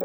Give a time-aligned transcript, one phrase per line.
[0.00, 0.04] A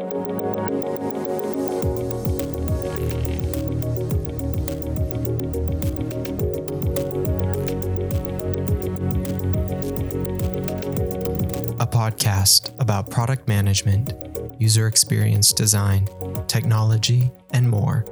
[11.86, 14.12] podcast about product management,
[14.58, 16.06] user experience design,
[16.46, 18.04] technology, and more.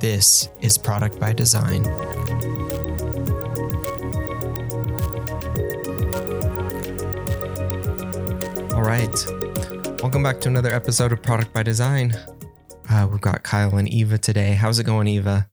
[0.00, 1.86] This is Product by Design.
[8.72, 9.39] All right.
[10.02, 12.14] Welcome back to another episode of Product by Design.
[12.88, 14.52] Uh, we've got Kyle and Eva today.
[14.52, 15.50] How's it going, Eva?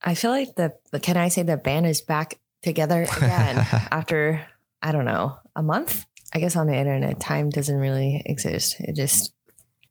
[0.00, 3.56] I feel like the can I say the band is back together again
[3.90, 4.46] after
[4.80, 6.06] I don't know a month.
[6.32, 8.76] I guess on the internet, time doesn't really exist.
[8.78, 9.32] It just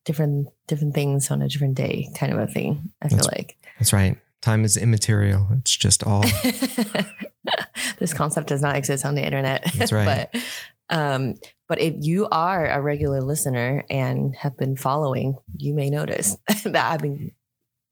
[0.05, 2.93] different different things on a different day, kind of a thing.
[3.01, 4.17] I feel That's- like That's right.
[4.41, 5.47] Time is immaterial.
[5.59, 6.23] It's just all.
[7.99, 9.71] this concept does not exist on the internet.
[9.75, 10.29] That's right.
[10.33, 10.43] but
[10.89, 11.35] um,
[11.67, 16.91] but if you are a regular listener and have been following, you may notice that
[16.91, 17.31] I've been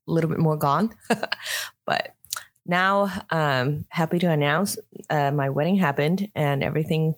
[0.08, 0.94] a little bit more gone.
[1.86, 2.16] but
[2.66, 4.78] now, um, happy to announce
[5.10, 7.16] uh, my wedding happened and everything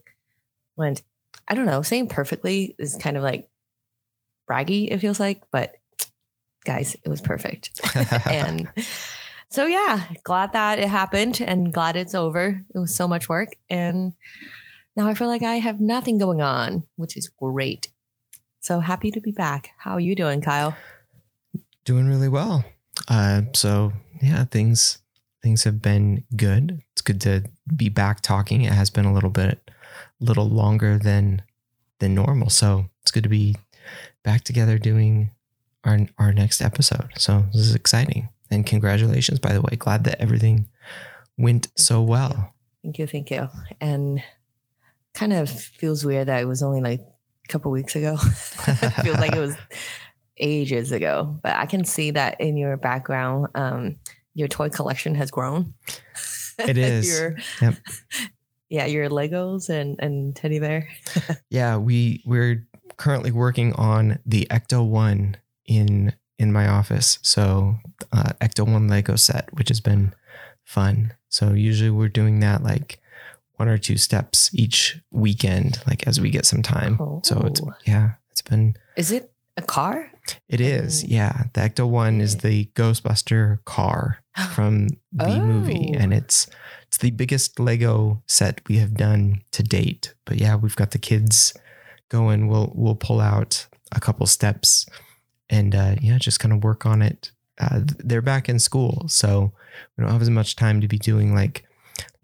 [0.77, 1.01] went.
[1.47, 3.49] I don't know, saying perfectly is kind of like
[4.49, 4.87] braggy.
[4.89, 5.75] It feels like, but
[6.63, 7.81] guys, it was perfect
[8.25, 8.69] and
[9.49, 13.49] so yeah glad that it happened and glad it's over it was so much work
[13.69, 14.13] and
[14.95, 17.89] now i feel like i have nothing going on which is great
[18.59, 20.75] so happy to be back how are you doing kyle
[21.85, 22.63] Doing really well.
[23.09, 23.91] Uh, so
[24.21, 24.99] yeah, things
[25.41, 26.81] things have been good.
[26.93, 27.43] It's good to
[27.75, 28.61] be back talking.
[28.61, 29.69] It has been a little bit,
[30.21, 31.41] little longer than
[31.99, 32.49] than normal.
[32.49, 33.57] So it's good to be
[34.23, 35.31] back together doing
[35.83, 37.09] our our next episode.
[37.17, 38.29] So this is exciting.
[38.49, 39.75] And congratulations, by the way.
[39.77, 40.69] Glad that everything
[41.37, 42.53] went so well.
[42.81, 43.49] thank you thank you
[43.81, 44.21] and
[45.13, 48.17] kind of feels weird that it was only like a couple weeks ago
[49.03, 49.55] feels like it was
[50.37, 53.95] ages ago but i can see that in your background um
[54.33, 55.73] your toy collection has grown
[56.57, 57.07] It is.
[57.07, 57.75] your, Yep.
[58.69, 60.87] yeah your legos and and teddy bear
[61.51, 67.19] Yeah, we we're currently working on the Ecto One in in my office.
[67.21, 67.75] So
[68.11, 70.13] uh, Ecto One Lego set, which has been
[70.63, 71.13] fun.
[71.29, 72.99] So usually we're doing that like
[73.55, 76.97] one or two steps each weekend, like as we get some time.
[77.23, 80.09] So it's yeah, it's been Is it a car?
[80.47, 81.07] it is Oh.
[81.09, 81.43] yeah.
[81.53, 84.19] The Ecto One is the Ghostbuster car
[84.55, 85.99] from the movie, Oh.
[85.99, 86.47] and it's
[86.87, 90.13] it's the biggest Lego set we have done to date.
[90.25, 91.53] But yeah, we've got the kids
[92.09, 92.47] going.
[92.47, 94.85] We'll we'll pull out a couple steps,
[95.49, 97.31] and uh, yeah, just kind of work on it.
[97.59, 99.51] Uh, they're back in school, so
[99.97, 101.65] we don't have as much time to be doing like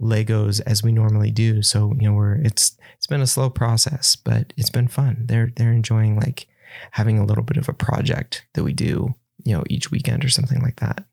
[0.01, 1.61] Legos as we normally do.
[1.61, 5.23] So you know, we're it's it's been a slow process, but it's been fun.
[5.25, 6.47] They're they're enjoying like
[6.91, 10.29] having a little bit of a project that we do, you know, each weekend or
[10.29, 11.05] something like that.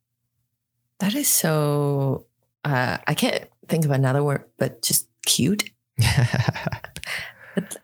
[0.98, 2.26] That is so.
[2.64, 5.70] Uh, I can't think of another word, but just cute.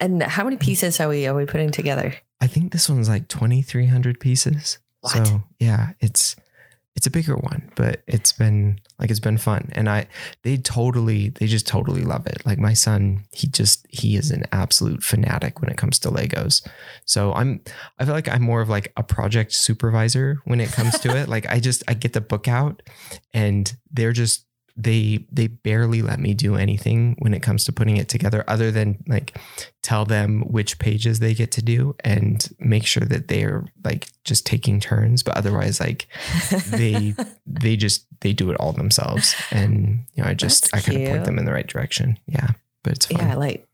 [0.00, 2.14] And how many pieces are we are we putting together?
[2.40, 4.78] I think this one's like 2300 pieces.
[5.00, 5.26] What?
[5.26, 6.36] So, yeah, it's
[6.94, 9.70] it's a bigger one, but it's been like it's been fun.
[9.72, 10.06] And I
[10.42, 12.44] they totally they just totally love it.
[12.44, 16.66] Like my son, he just he is an absolute fanatic when it comes to Legos.
[17.06, 17.62] So, I'm
[17.98, 21.28] I feel like I'm more of like a project supervisor when it comes to it.
[21.32, 22.82] Like I just I get the book out
[23.32, 24.44] and they're just
[24.76, 28.70] they they barely let me do anything when it comes to putting it together other
[28.70, 29.36] than like
[29.82, 34.46] tell them which pages they get to do and make sure that they're like just
[34.46, 35.22] taking turns.
[35.22, 36.08] But otherwise like
[36.68, 37.14] they
[37.46, 39.34] they just they do it all themselves.
[39.50, 42.18] And you know i just That's i kind of point them in the right direction.
[42.26, 42.52] Yeah
[42.82, 43.18] but it's fun.
[43.18, 43.66] yeah, like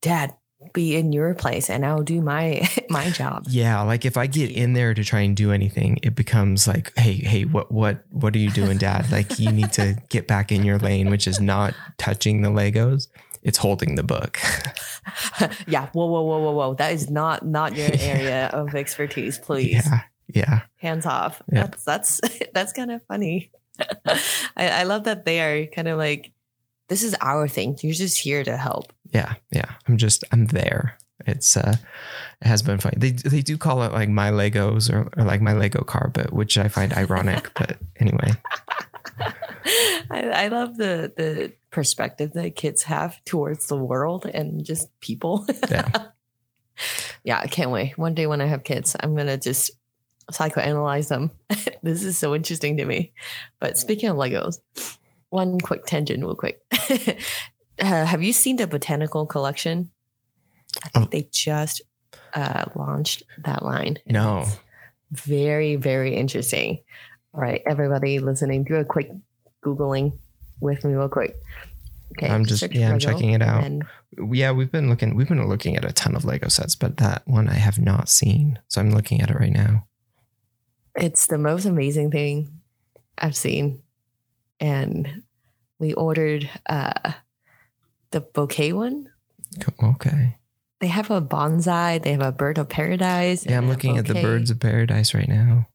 [0.00, 0.34] Dad,
[0.72, 3.44] be in your place, and I'll do my my job.
[3.48, 6.96] yeah like if i get in there to try and do anything it becomes like
[6.98, 10.50] hey hey what what what are you doing dad like you need to get back
[10.50, 13.08] in your lane which is not touching the legos
[13.42, 14.38] it's holding the book
[15.66, 16.74] yeah, whoa, whoa, whoa, whoa, whoa!
[16.74, 19.38] That is not not your area of expertise.
[19.38, 21.42] Please, yeah yeah hands off.
[21.50, 21.62] Yeah.
[21.64, 22.20] That's that's
[22.52, 23.50] that's kind of funny.
[24.04, 24.18] I,
[24.56, 26.32] I love that they are kind of like,
[26.88, 27.78] this is our thing.
[27.80, 28.92] You're just here to help.
[29.12, 30.96] Yeah yeah i'm just i'm there
[31.26, 31.76] it's uh
[32.40, 35.40] it has been fun they they do call it like my legos or, or like
[35.40, 38.32] my lego car but which i find ironic but anyway
[40.10, 45.46] I, I love the the perspective that kids have towards the world and just people.
[45.70, 45.90] Yeah.
[47.24, 47.98] yeah, I can't wait.
[47.98, 49.70] One day when I have kids, I'm gonna just
[50.32, 51.30] psychoanalyze them.
[51.82, 53.12] this is so interesting to me.
[53.60, 54.58] But speaking of Legos,
[55.30, 56.62] one quick tangent, real quick.
[57.80, 59.90] Uh, have you seen the botanical collection?
[60.84, 61.08] I think Oh.
[61.10, 61.82] they just
[62.34, 63.98] uh, launched that line.
[64.06, 64.44] No.
[65.10, 66.80] It's very, very interesting.
[67.34, 69.10] All right, everybody listening, do a quick
[69.64, 70.12] Googling
[70.60, 71.36] with me real quick.
[72.12, 72.28] Okay.
[72.32, 73.64] I'm just- yeah, I'm checking it out.
[74.32, 77.22] Yeah, we've been looking we've been looking at a ton of Lego sets, but that
[77.26, 78.58] one I have not seen.
[78.68, 79.86] So I'm looking at it right now.
[80.96, 82.48] it's the most amazing thing
[83.18, 83.82] I've seen.
[84.58, 85.22] And
[85.78, 87.12] we ordered uh,
[88.10, 89.10] the bouquet one.
[89.82, 90.38] Okay.
[90.80, 93.44] They have a bonsai, they have a bird of paradise.
[93.44, 95.68] Yeah, I'm looking at the birds of paradise right now.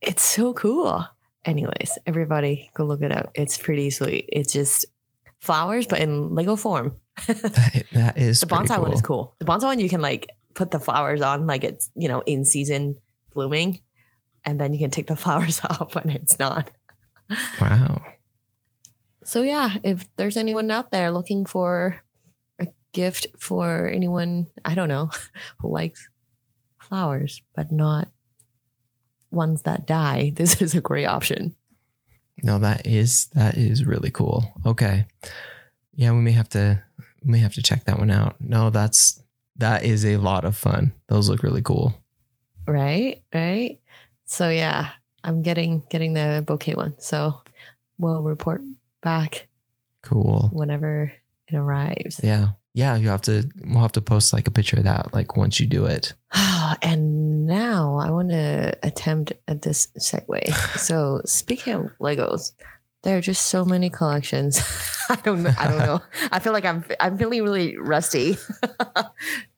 [0.00, 1.06] It's so cool.
[1.44, 3.30] Anyways, everybody go look it up.
[3.34, 4.28] It's pretty sweet.
[4.32, 4.86] It's just
[5.40, 6.96] flowers, but in Lego form.
[7.26, 9.24] That, that is the bonsai one is cool.
[9.24, 9.36] cool.
[9.38, 12.44] The bonsai one you can like put the flowers on like it's you know in
[12.44, 12.96] season
[13.32, 13.80] blooming,
[14.44, 16.70] and then you can take the flowers off when it's not.
[17.60, 18.02] Wow.
[19.26, 22.00] So yeah, if there's anyone out there looking for
[22.60, 25.10] a gift for anyone I don't know
[25.58, 26.08] who likes
[26.78, 28.06] flowers but not
[29.32, 31.56] ones that die, this is a great option.
[32.44, 34.52] No, that is that is really cool.
[34.64, 35.06] Okay.
[35.94, 36.80] Yeah, we may have to
[37.24, 38.36] we may have to check that one out.
[38.40, 39.20] No, that's
[39.56, 40.92] that is a lot of fun.
[41.08, 42.00] Those look really cool.
[42.68, 43.24] Right?
[43.34, 43.80] Right?
[44.26, 44.90] So yeah,
[45.24, 46.94] I'm getting getting the bouquet one.
[46.98, 47.42] So
[47.98, 48.60] we'll report
[49.06, 49.46] back
[50.02, 50.50] Cool.
[50.52, 51.12] whenever
[51.48, 52.20] it arrives.
[52.22, 52.48] Yeah.
[52.74, 55.58] Yeah, you have to we'll have to post like a picture of that like once
[55.58, 56.12] you do it.
[56.82, 60.44] and now I want to attempt at this segue.
[60.78, 62.52] So speaking of Legos,
[63.02, 64.60] there are just so many collections.
[65.08, 65.54] I don't know.
[65.58, 66.02] I don't know.
[66.32, 68.36] I feel like I'm I'm feeling really rusty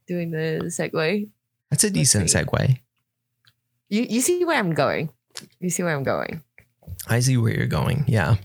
[0.07, 1.29] doing the segue.
[1.71, 2.79] That's a decent segue.
[3.89, 5.11] You you see where I'm going.
[5.59, 6.43] You see where I'm going.
[7.09, 8.05] I see where you're going.
[8.07, 8.37] Yeah.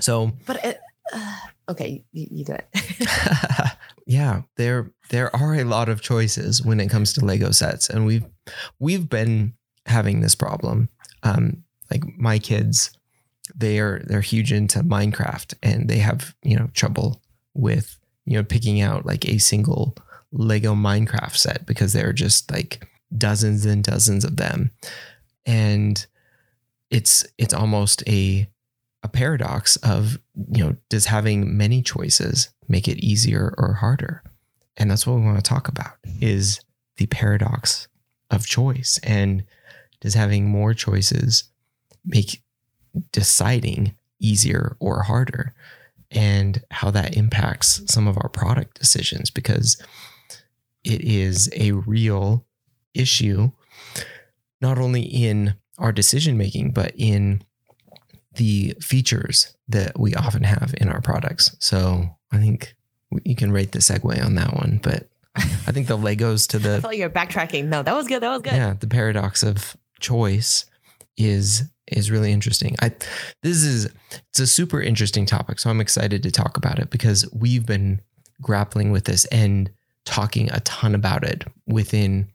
[0.00, 0.80] So But it,
[1.12, 1.36] uh,
[1.68, 2.68] okay, you, you do it.
[4.06, 8.06] yeah, there there are a lot of choices when it comes to Lego sets, and
[8.06, 8.24] we've
[8.78, 9.54] we've been
[9.86, 10.88] having this problem.
[11.22, 12.90] Um, like my kids,
[13.54, 17.22] they are they're huge into Minecraft, and they have you know trouble
[17.54, 19.96] with you know picking out like a single
[20.32, 24.70] Lego Minecraft set because there are just like dozens and dozens of them,
[25.46, 26.06] and
[26.90, 28.48] it's it's almost a
[29.02, 30.18] a paradox of
[30.52, 34.22] you know does having many choices make it easier or harder?
[34.76, 36.60] And that's what we want to talk about is
[36.96, 37.88] the paradox
[38.30, 38.98] of choice.
[39.02, 39.44] And
[40.00, 41.44] does having more choices
[42.04, 42.42] make
[43.12, 45.54] deciding easier or harder?
[46.10, 49.80] And how that impacts some of our product decisions because
[50.82, 52.46] it is a real
[52.94, 53.52] issue
[54.60, 57.42] not only in our decision making but in
[58.34, 61.56] the features that we often have in our products.
[61.58, 62.74] So I think
[63.24, 66.80] you can rate the segue on that one, but I think the Legos to the
[66.80, 67.66] feel like you're backtracking.
[67.66, 68.20] No, that was good.
[68.22, 68.52] That was good.
[68.52, 70.66] yeah the paradox of choice
[71.16, 72.76] is is really interesting.
[72.80, 72.92] I
[73.42, 73.88] this is
[74.28, 78.00] it's a super interesting topic, so I'm excited to talk about it because we've been
[78.40, 79.70] grappling with this and
[80.04, 82.28] talking a ton about it within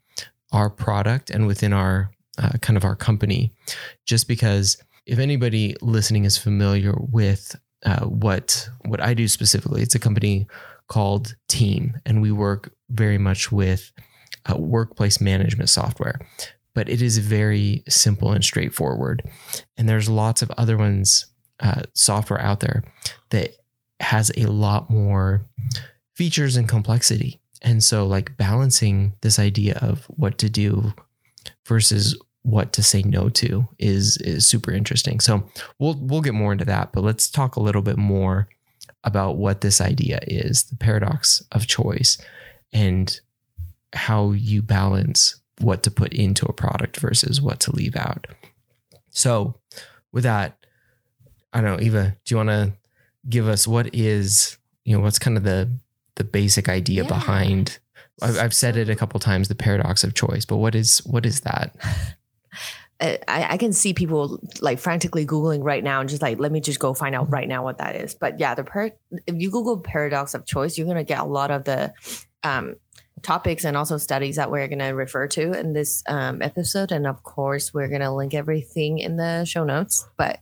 [0.51, 3.53] our product and within our uh, kind of our company,
[4.05, 7.55] just because if anybody listening is familiar with
[7.85, 10.47] uh, what what I do specifically, it's a company
[10.87, 13.91] called Team, and we work very much with
[14.49, 16.19] uh, workplace management software.
[16.73, 19.23] But it is very simple and straightforward,
[19.77, 21.27] and there's lots of other ones
[21.59, 22.83] uh, software out there
[23.29, 23.51] that
[23.99, 25.45] has a lot more
[26.15, 27.39] features and complexity.
[27.61, 30.93] And so, like balancing this idea of what to do
[31.65, 35.19] versus what to say no to is is super interesting.
[35.19, 35.49] So
[35.79, 38.47] we'll we'll get more into that, but let's talk a little bit more
[39.03, 42.17] about what this idea is, the paradox of choice
[42.71, 43.19] and
[43.93, 48.27] how you balance what to put into a product versus what to leave out.
[49.09, 49.55] So
[50.11, 50.57] with that,
[51.53, 52.73] I don't know, Eva, do you want to
[53.27, 55.69] give us what is, you know, what's kind of the
[56.15, 57.09] the basic idea Yeah.
[57.09, 57.79] behind
[58.21, 61.25] I've, I've said it a couple times, the paradox of choice, but what is what
[61.25, 61.75] is that?
[63.01, 66.61] I, I can see people like frantically googling right now and just like let me
[66.61, 68.15] just go find out right now what that is.
[68.15, 68.91] But yeah the par-
[69.27, 71.93] if you google paradox of choice you're going to get a lot of the
[72.43, 72.75] um,
[73.21, 76.91] topics and also studies that we're going to refer to in this um, episode.
[76.91, 80.07] And of course we're going to link everything in the show notes.
[80.17, 80.39] But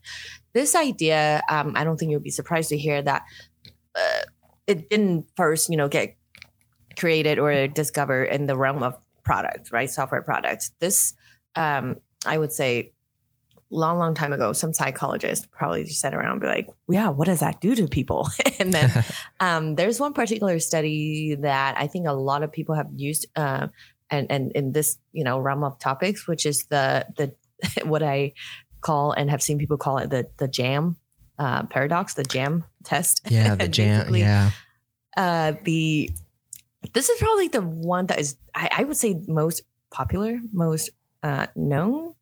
[0.53, 3.23] this idea um, i don't think you'll be surprised to hear that
[3.95, 4.21] uh,
[4.67, 6.15] it didn't first you know get
[6.95, 9.89] created or discovered in the realm of product right?
[9.89, 10.71] Software products.
[10.79, 11.13] This
[11.55, 12.93] um, I would say
[13.69, 17.25] long, long time ago, some psychologists probably just sat around and be like, yeah, what
[17.25, 18.29] does that do to people?
[18.59, 19.03] and then
[19.39, 23.67] um, there's one particular study that I think a lot of people have used uh,
[24.09, 27.33] and and in this you know realm of topics, which is the the
[27.85, 28.33] what I
[28.81, 30.97] call and have seen people call it the the jam
[31.39, 33.21] uh, paradox, the jam test.
[33.29, 34.15] Yeah, the jam.
[34.15, 34.51] Yeah.
[35.17, 36.09] Uh, the
[36.93, 40.89] this is probably the one that is I, I would say most popular, most
[41.23, 42.13] uh, known,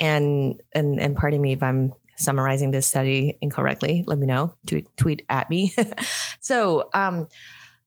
[0.00, 4.04] and and and pardon me if I'm summarizing this study incorrectly.
[4.06, 4.54] Let me know.
[4.66, 5.74] Tweet tweet at me.
[6.40, 7.28] so um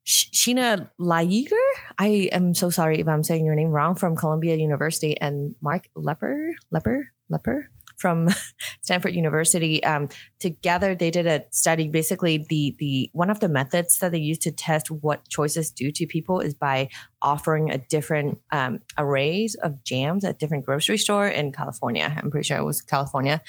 [0.05, 5.19] Sheena Iyengar, I am so sorry if I'm saying your name wrong, from Columbia University,
[5.19, 8.29] and Mark Lepper, Lepper, Lepper from
[8.81, 9.83] Stanford University.
[9.83, 10.09] Um,
[10.39, 11.87] together, they did a study.
[11.87, 15.91] Basically, the the one of the methods that they use to test what choices do
[15.91, 16.89] to people is by
[17.21, 22.13] offering a different um, arrays of jams at different grocery store in California.
[22.15, 23.41] I'm pretty sure it was California,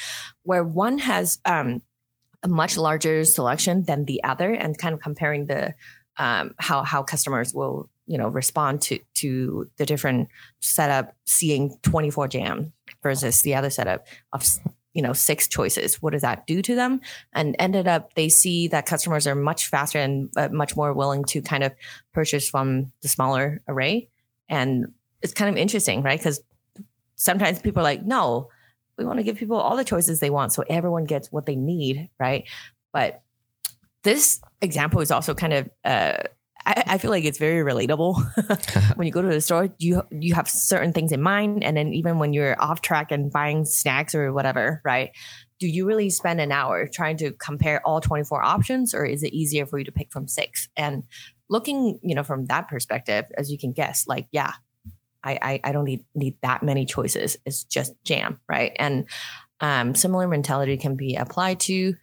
[0.43, 1.83] where one has um,
[2.43, 5.75] a much larger selection than the other, and kind of comparing the
[6.19, 10.29] um, how how customers will you know respond to to the different
[10.61, 12.73] setup seeing 24 jam
[13.03, 14.47] versus the other setup of
[14.95, 16.03] you know six choices.
[16.03, 17.01] What does that do to them?
[17.33, 21.25] And ended up they see that customers are much faster and uh, much more willing
[21.27, 21.73] to kind of
[22.13, 24.09] purchase from the smaller array.
[24.49, 26.19] And it's kind of interesting right?
[26.19, 26.41] Because
[27.17, 28.49] sometimes people are like no
[28.99, 31.57] we want to give people all the choices they want so everyone gets what they
[31.57, 32.45] need right?
[32.93, 33.23] But
[34.03, 36.23] this example is also kind of uh,
[36.67, 38.17] I, I, feel like it's very relatable.
[38.97, 41.93] when you go to the store, you you have certain things in mind, and then
[41.93, 45.13] even when you're off track and buying snacks or whatever, right?
[45.61, 49.33] Do you really spend an hour trying to compare all 24 options, or is it
[49.33, 50.69] easier for you to pick from six?
[50.77, 51.05] And
[51.49, 54.53] looking, you know, from that perspective, as you can guess, like, yeah,
[55.23, 57.37] I I, I don't need need that many choices.
[57.47, 58.73] It's just jam, right?
[58.77, 59.07] And
[59.61, 61.95] um, similar mentality can be applied to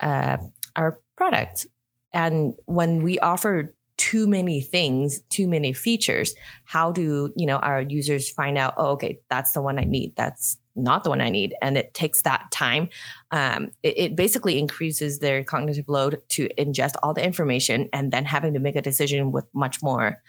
[0.00, 0.36] uh,
[0.76, 1.66] our products.
[2.12, 6.34] And when we offer too many things, too many features,
[6.64, 10.14] how do, you know, our users find out, oh, okay, that's the one I need.
[10.16, 11.54] That's not the one I need.
[11.60, 12.88] And it takes that time.
[13.30, 18.24] Um, it, it, basically increases their cognitive load to ingest all the information and then
[18.24, 20.22] having to make a decision with much more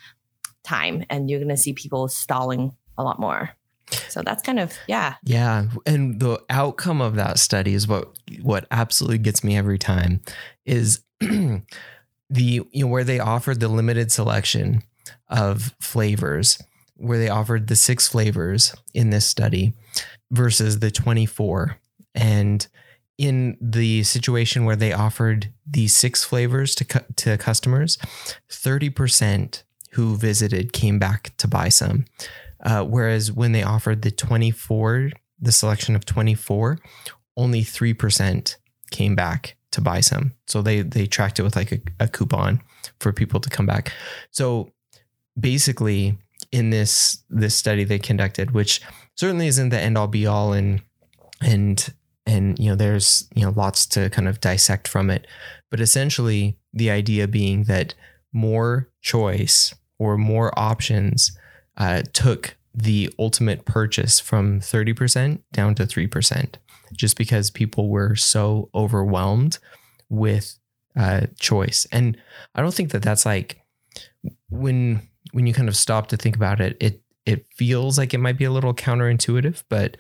[0.64, 1.06] time.
[1.10, 3.52] And you're going to see people stalling a lot more.
[4.10, 5.16] So that's kind of yeah.
[5.24, 10.22] Yeah, and the outcome of that study is what what absolutely gets me every time
[10.66, 11.04] is
[12.34, 14.84] the you know where they offered the limited selection
[15.30, 16.62] of flavors
[16.96, 19.74] where they offered the six flavors in this study
[20.32, 21.78] versus the 24
[22.16, 22.68] and
[23.18, 27.98] in the situation where they offered the six flavors to cu- to customers
[28.50, 32.06] 30% who visited came back to buy some.
[32.64, 36.80] Uh, whereas when they offered the 24, the selection of 24,
[37.38, 38.56] only 3%
[38.90, 40.34] came back to buy some.
[40.48, 42.62] So they they tracked it with like a, a coupon
[43.00, 43.92] for people to come back.
[44.32, 44.72] So
[45.40, 46.18] basically
[46.52, 48.82] in this this study they conducted, which
[49.16, 50.82] certainly isn't the end all be all and
[51.42, 51.94] and
[52.26, 55.28] and you know there's you know lots to kind of dissect from it
[55.70, 57.94] but essentially the idea being that
[58.32, 61.38] more choice or more options
[61.78, 66.56] uh, took the ultimate purchase from 30% down to 3%,
[66.96, 69.60] just because people were so overwhelmed
[70.10, 70.58] with
[70.96, 71.88] uh, choice.
[71.92, 72.18] And
[72.56, 73.62] I don't think that that's like
[74.50, 78.20] when when you kind of stop to think about it, it it feels like it
[78.20, 79.98] might be a little counterintuitive, but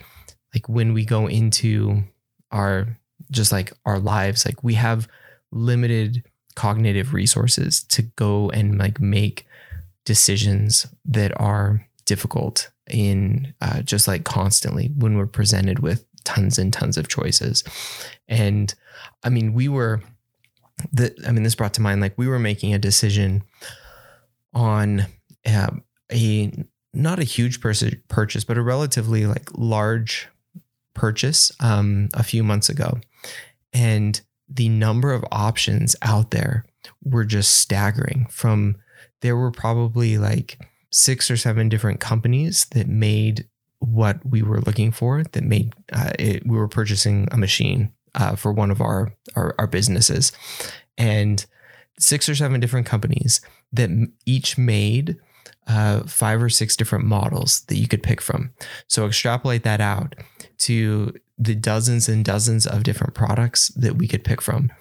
[0.53, 2.03] like when we go into
[2.51, 2.99] our
[3.31, 5.07] just like our lives, like we have
[5.51, 6.23] limited
[6.55, 9.47] cognitive resources to go and like make
[10.05, 16.71] decisions that are difficult in uh, just like constantly when we're presented with tons and
[16.71, 17.63] tons of choices.
[18.27, 18.73] And
[19.23, 20.01] I mean, we were
[20.91, 23.43] the, I mean, this brought to mind like we were making a decision
[24.53, 25.05] on
[25.45, 25.71] uh,
[26.11, 26.51] a
[26.93, 30.27] not a huge purchase, but a relatively like large
[30.93, 32.99] purchase um, a few months ago.
[33.73, 36.65] And the number of options out there
[37.03, 38.75] were just staggering from
[39.21, 40.59] there were probably like
[40.91, 43.47] six or seven different companies that made
[43.83, 48.35] what we were looking for that made uh, it, we were purchasing a machine uh,
[48.35, 50.31] for one of our, our, our businesses.
[50.97, 51.45] And
[51.99, 53.89] six or seven different companies that
[54.25, 55.17] each made
[55.67, 58.51] uh, five or six different models that you could pick from.
[58.87, 60.15] So extrapolate that out
[60.59, 64.71] to the dozens and dozens of different products that we could pick from.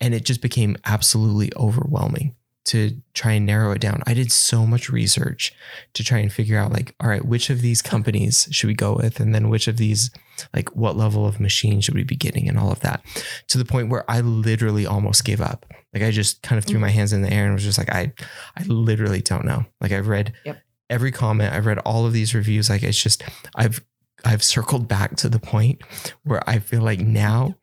[0.00, 4.02] And it just became absolutely overwhelming to try and narrow it down.
[4.06, 5.52] I did so much research
[5.94, 8.94] to try and figure out like, all right, which of these companies should we go
[8.94, 9.18] with?
[9.18, 10.10] And then which of these,
[10.54, 13.04] like what level of machine should we be getting and all of that
[13.48, 15.66] to the point where I literally almost gave up.
[15.92, 16.82] Like I just kind of threw mm.
[16.82, 18.12] my hands in the air and was just like, I,
[18.56, 19.64] I literally don't know.
[19.80, 20.62] Like I've read yep.
[20.88, 21.52] every comment.
[21.52, 22.70] I've read all of these reviews.
[22.70, 23.24] Like it's just
[23.56, 23.84] I've
[24.24, 25.82] I've circled back to the point
[26.22, 27.56] where I feel like now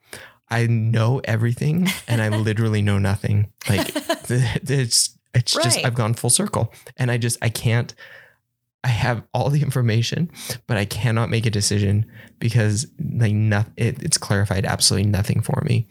[0.51, 3.51] I know everything and I literally know nothing.
[3.67, 3.91] Like
[4.29, 5.63] it's it's right.
[5.63, 7.93] just I've gone full circle and I just I can't
[8.83, 10.31] I have all the information,
[10.65, 12.05] but I cannot make a decision
[12.39, 15.87] because like nothing it, it's clarified absolutely nothing for me.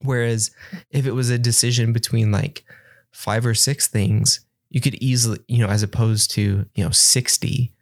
[0.00, 0.50] Whereas
[0.90, 2.64] if it was a decision between like
[3.12, 7.72] five or six things, you could easily, you know, as opposed to, you know, 60,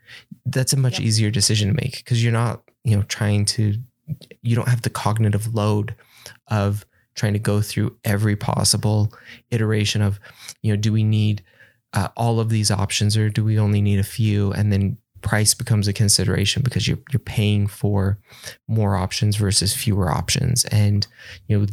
[0.45, 1.07] that's a much yep.
[1.07, 3.77] easier decision to make because you're not, you know, trying to,
[4.43, 5.95] you don't have the cognitive load
[6.49, 9.13] of trying to go through every possible
[9.51, 10.21] iteration of,
[10.63, 11.43] you know, do we need
[11.93, 14.53] uh, all of these options or do we only need a few?
[14.53, 18.19] And then price becomes a consideration because you're you're paying for
[18.69, 21.07] more options versus fewer options and
[21.47, 21.67] you know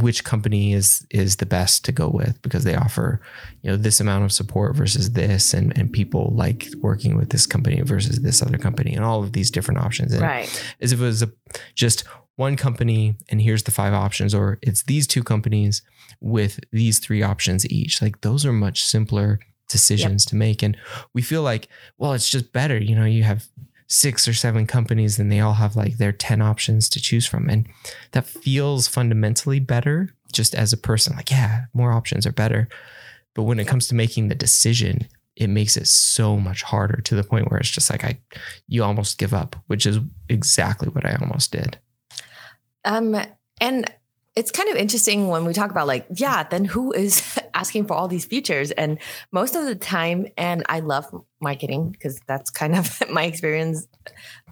[0.00, 3.20] which company is is the best to go with because they offer
[3.62, 7.46] you know this amount of support versus this and and people like working with this
[7.46, 10.12] company versus this other company and all of these different options.
[10.12, 10.74] And right.
[10.80, 11.32] as if it was a,
[11.74, 12.04] just
[12.36, 15.82] one company and here's the five options or it's these two companies
[16.20, 18.02] with these three options each.
[18.02, 20.30] Like those are much simpler decisions yep.
[20.30, 20.62] to make.
[20.62, 20.76] And
[21.14, 22.78] we feel like well it's just better.
[22.78, 23.46] You know you have
[23.88, 27.48] six or seven companies and they all have like their 10 options to choose from.
[27.48, 27.68] And
[28.12, 31.16] that feels fundamentally better just as a person.
[31.16, 32.68] Like, yeah, more options are better.
[33.34, 37.14] But when it comes to making the decision, it makes it so much harder to
[37.14, 38.18] the point where it's just like I
[38.66, 41.78] you almost give up, which is exactly what I almost did.
[42.84, 43.16] Um
[43.60, 43.90] and
[44.34, 47.94] it's kind of interesting when we talk about like, yeah, then who is asking for
[47.94, 48.70] all these features?
[48.70, 48.98] And
[49.32, 51.06] most of the time, and I love
[51.40, 53.86] marketing because that's kind of my experience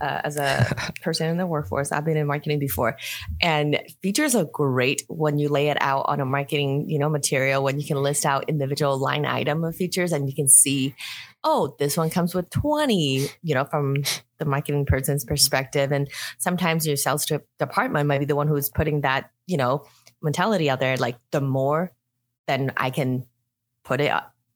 [0.01, 1.93] uh, as a person in the workforce.
[1.93, 2.97] I've been in marketing before,
[3.41, 7.63] and features are great when you lay it out on a marketing, you know, material
[7.63, 10.95] when you can list out individual line item of features and you can see,
[11.45, 13.97] oh, this one comes with 20, you know, from
[14.39, 15.93] the marketing person's perspective.
[15.93, 16.09] And
[16.39, 19.85] sometimes your sales department might be the one who's putting that you know,
[20.23, 20.97] mentality out there.
[20.97, 21.93] Like the more,
[22.47, 23.27] then I can
[23.85, 24.13] put it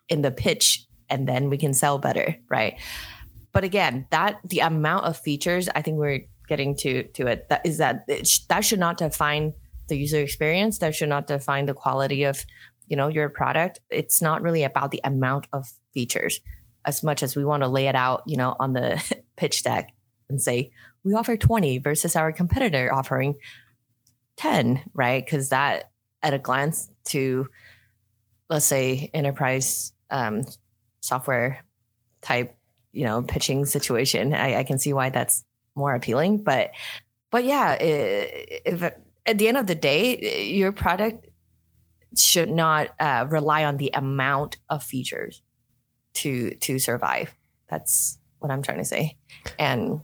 [0.08, 2.36] in the pitch and then we can sell better.
[2.48, 2.78] Right.
[3.52, 7.48] But again, that the amount of features, I think we're getting to, to it.
[7.48, 9.52] That is that sh- that should not define
[9.88, 10.78] the user experience.
[10.78, 12.44] That should not define the quality of,
[12.86, 13.80] you know, your product.
[13.90, 16.40] It's not really about the amount of features
[16.84, 19.02] as much as we want to lay it out, you know, on the
[19.36, 19.92] pitch deck
[20.28, 20.70] and say,
[21.04, 23.34] we offer 20 versus our competitor offering
[24.36, 25.24] 10, right?
[25.24, 25.90] Because that
[26.22, 27.48] at a glance to,
[28.48, 30.44] let's say, enterprise um,
[31.00, 31.64] software
[32.22, 32.56] type,
[32.92, 36.42] you know, pitching situation, I, I, can see why that's more appealing.
[36.42, 36.70] But,
[37.30, 41.28] but yeah, if at the end of the day, your product
[42.16, 45.42] should not uh, rely on the amount of features
[46.14, 47.34] to to survive.
[47.68, 49.16] That's what I'm trying to say.
[49.58, 50.00] And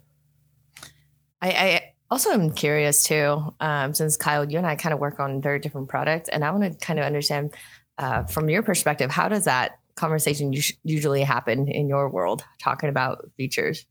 [1.40, 5.18] I, I also, I'm curious too, um, since Kyle, you and I kind of work
[5.18, 7.54] on very different products, and I want to kind of understand
[7.98, 10.52] uh, from your perspective, how does that conversation
[10.83, 13.87] usually happen in your world, talking about features?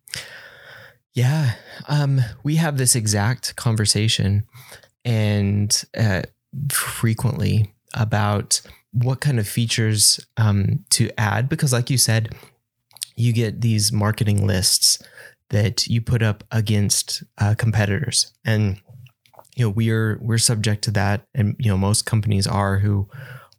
[1.14, 1.54] Yeah,
[1.88, 4.44] um, we have this exact conversation,
[5.06, 6.24] and uh,
[6.72, 8.62] frequently about
[8.92, 12.34] what kind of features um, to add, because, like you said,
[13.16, 15.02] you get these marketing lists
[15.50, 18.82] that you put up against uh, competitors and
[19.56, 23.08] you know we're we're subject to that and you know most companies are who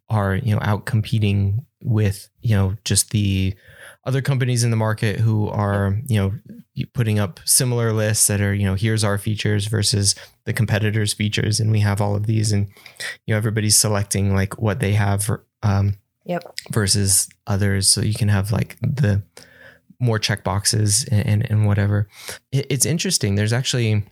[0.09, 3.53] are you know out competing with you know just the
[4.05, 6.33] other companies in the market who are you know
[6.93, 10.15] putting up similar lists that are you know here's our features versus
[10.45, 12.67] the competitors features and we have all of these and
[13.25, 15.29] you know everybody's selecting like what they have
[15.63, 19.23] um yep versus others so you can have like the
[19.99, 22.07] more check boxes and, and, and whatever.
[22.51, 23.35] It, it's interesting.
[23.35, 24.03] There's actually,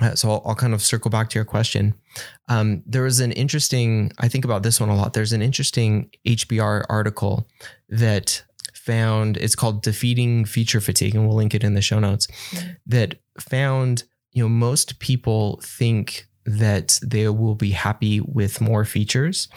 [0.00, 1.94] uh, so I'll, I'll, kind of circle back to your question.
[2.48, 5.14] Um, there was an interesting, I think about this one a lot.
[5.14, 7.48] There's an interesting HBR article
[7.88, 12.26] that found, it's called Defeating Feature Fatigue, and we'll link it in the show notes,
[12.26, 12.72] mm-hmm.
[12.86, 19.48] that found, you know, most people think that they will be happy with more features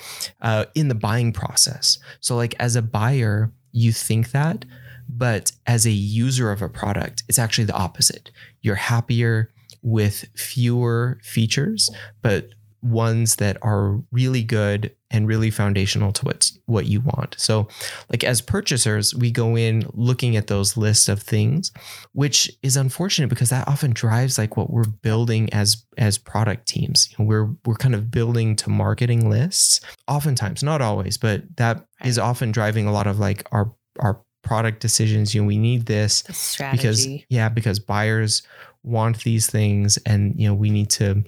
[0.41, 1.99] uh, in the buying process.
[2.19, 4.65] So, like as a buyer, you think that,
[5.07, 8.31] but as a user of a product, it's actually the opposite.
[8.61, 11.89] You're happier with fewer features,
[12.21, 12.49] but
[12.81, 17.35] ones that are really good and really foundational to what what you want.
[17.37, 17.67] So,
[18.09, 21.71] like as purchasers, we go in looking at those lists of things,
[22.13, 27.09] which is unfortunate because that often drives like what we're building as as product teams.
[27.11, 29.81] You know, we're we're kind of building to marketing lists.
[30.07, 34.79] Oftentimes, not always, but that is often driving a lot of like our our product
[34.79, 35.33] decisions.
[35.33, 36.77] You know, we need this Strategy.
[36.77, 38.43] because yeah, because buyers
[38.83, 41.23] want these things, and you know, we need to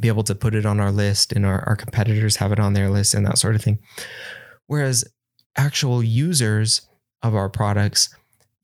[0.00, 2.72] be able to put it on our list, and our, our competitors have it on
[2.74, 3.78] their list, and that sort of thing.
[4.66, 5.04] Whereas
[5.56, 6.82] actual users
[7.22, 8.14] of our products,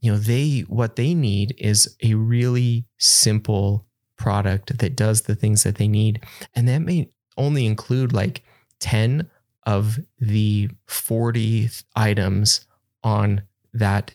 [0.00, 5.62] you know, they what they need is a really simple product that does the things
[5.64, 6.22] that they need,
[6.54, 8.42] and that may only include like
[8.80, 9.28] ten
[9.66, 12.66] of the 40 items
[13.02, 14.14] on that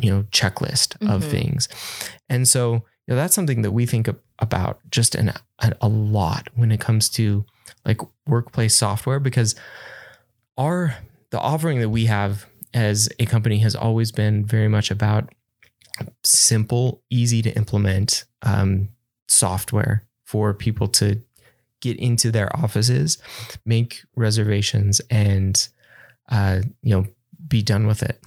[0.00, 1.30] you know checklist of Mhm.
[1.30, 1.68] things
[2.28, 5.32] and so you know that's something that we think about just an,
[5.80, 7.44] a, lot when it comes to
[7.84, 9.54] like workplace software because
[10.58, 10.96] our
[11.30, 15.32] the offering that we have as a company has always been very much about
[16.24, 18.88] simple easy to implement um,
[19.28, 21.20] software for people to
[21.80, 23.18] get into their offices
[23.64, 25.68] make reservations and
[26.30, 27.06] uh, you know
[27.52, 28.18] be done with it.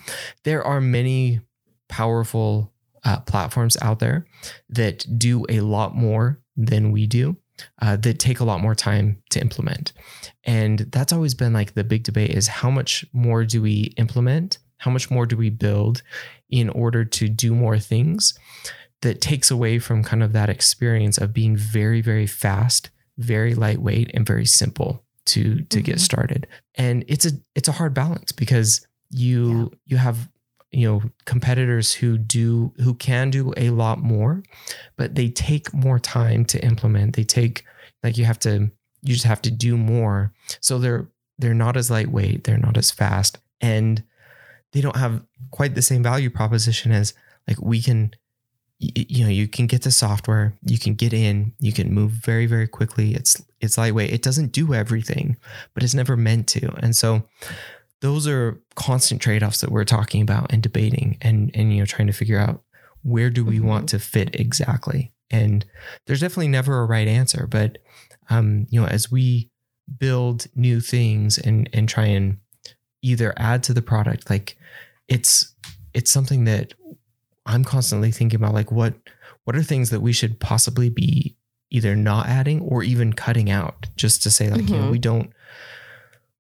[0.44, 1.42] There are many
[1.90, 2.72] powerful
[3.06, 4.26] uh, platforms out there
[4.70, 7.38] that do a lot more than we do
[7.82, 9.94] uh, that take a lot more time to implement.
[10.44, 14.58] And that's always been like the big debate is how much more do we implement?
[14.80, 16.02] How much more do we build
[16.50, 18.38] in order to do more things
[19.02, 24.12] that takes away from kind of that experience of being very very fast very lightweight
[24.14, 26.00] and very simple to to get Mhm.
[26.02, 26.48] started?
[26.76, 30.30] And it's a it's a hard balance because you you have
[30.76, 34.44] you know competitors who do who can do a lot more
[34.98, 37.16] but they take more time to implement.
[37.16, 37.66] They take
[38.04, 40.34] like you have to you just have to do more.
[40.62, 41.08] So they're
[41.38, 42.44] they're not as lightweight.
[42.44, 43.38] They're not as fast.
[43.62, 44.04] And
[44.72, 47.14] they don't have quite the same value proposition as
[47.48, 48.12] like we can
[48.78, 52.46] you know you can get the software you can get in you can move very
[52.46, 53.14] very quickly.
[53.14, 54.12] It's it's lightweight.
[54.12, 55.38] It doesn't do everything
[55.74, 56.74] but it's never meant to.
[56.80, 57.24] And so
[58.06, 62.06] those are constant trade-offs that we're talking about and debating and and you know trying
[62.08, 62.62] to figure out
[63.02, 63.64] where do we Mhm.
[63.72, 65.66] want to fit exactly and
[66.06, 67.78] there's definitely never a right answer but
[68.30, 69.50] um you know as we
[70.00, 72.38] build new things and and try and
[73.02, 74.58] either add to the product like
[75.08, 75.54] it's
[75.94, 76.74] it's something that
[77.46, 78.94] i'm constantly thinking about like what
[79.46, 81.36] what are things that we should possibly be
[81.72, 84.92] either not adding or even cutting out just to say like you know Mhm.
[84.92, 85.30] we don't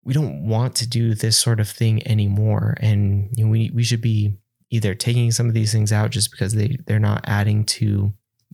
[0.06, 2.78] we don't want to do this sort of thing anymore.
[2.80, 4.38] And you know, we we should be
[4.70, 8.14] either taking some of these things out just because they they're not adding to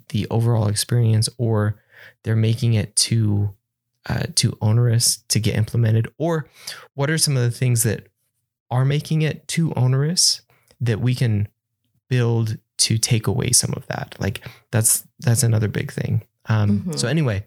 [0.09, 1.79] the overall experience or
[2.23, 3.53] they're making it too
[4.09, 6.07] uh, too onerous to get implemented.
[6.17, 6.47] Or
[6.95, 8.07] what are some of the things that
[8.71, 10.41] are making it too onerous
[10.79, 11.47] that we can
[12.09, 14.15] build to take away some of that?
[14.19, 16.23] Like that's that's another big thing.
[16.47, 16.97] Um, Mhm.
[16.97, 17.45] so anyway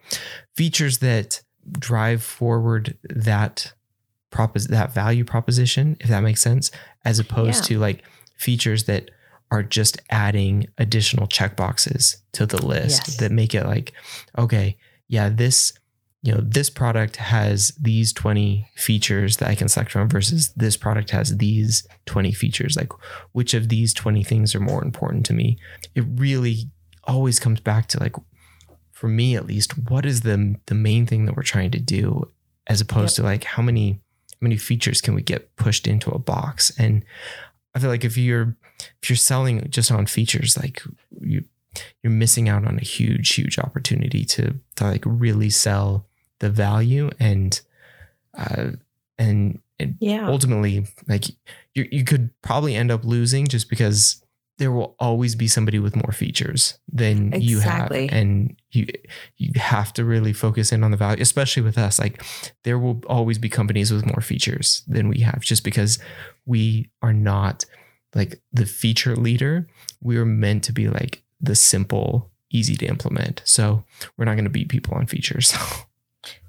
[0.54, 1.42] features that
[1.78, 3.72] drive forward that
[4.36, 6.70] propos- that value proposition if that makes sense
[7.04, 7.68] as opposed Yeah.
[7.76, 8.02] to like
[8.36, 9.10] features that
[9.50, 13.16] are just adding additional checkboxes to the list Yes.
[13.18, 13.92] that make it like
[14.36, 14.76] okay
[15.08, 15.72] yeah this
[16.22, 20.76] you know this product has these 20 features that i can select from versus this
[20.76, 22.92] product has these 20 features like
[23.32, 25.56] which of these 20 things are more important to me
[25.94, 26.56] it really
[27.04, 28.16] always comes back to like
[28.90, 32.04] for me at least what is the the main thing that we're trying to do
[32.66, 34.00] as opposed to like how many
[34.44, 37.04] many features can we get pushed into a box and
[37.74, 38.56] i feel like if you're
[39.02, 40.82] if you're selling just on features like
[41.20, 41.44] you
[42.02, 46.06] you're missing out on a huge huge opportunity to to like really sell
[46.38, 47.62] the value and
[48.38, 48.70] uh
[49.16, 50.26] and, and yeah.
[50.28, 51.26] ultimately like
[51.74, 54.23] you you could probably end up losing just because
[54.58, 57.90] there will always be somebody with more features than you have.
[57.90, 58.86] And you
[59.36, 61.98] you have to really focus in on the value especially with us.
[61.98, 62.22] Like
[62.62, 65.98] there will always be companies with more features than we have just because
[66.46, 67.64] we are not
[68.14, 69.66] like the feature leader.
[70.00, 73.42] We are meant to be like the simple easy to implement.
[73.44, 73.84] So
[74.16, 75.54] we're not going to beat people on features.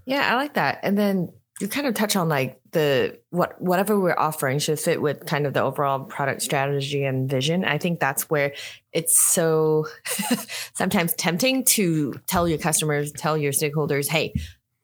[0.05, 0.79] Yeah, I like that.
[0.83, 1.29] And then
[1.61, 5.45] you kind of touch on like the what whatever we're offering should fit with kind
[5.45, 7.63] of the overall product strategy and vision.
[7.63, 8.53] I think that's where
[8.91, 9.87] it's so
[10.73, 14.33] sometimes tempting to tell your customers, tell your stakeholders, "Hey,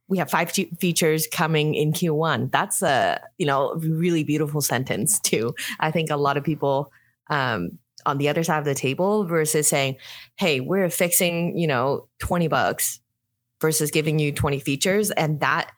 [0.07, 5.53] we have five features coming in Q1." That's a, you know, really beautiful sentence too.
[5.79, 6.91] I think a lot of people
[7.29, 9.97] um on the other side of the table versus saying,
[10.37, 13.01] "Hey, we're fixing, you know, 20 bucks
[13.59, 15.71] versus giving you 20 features and that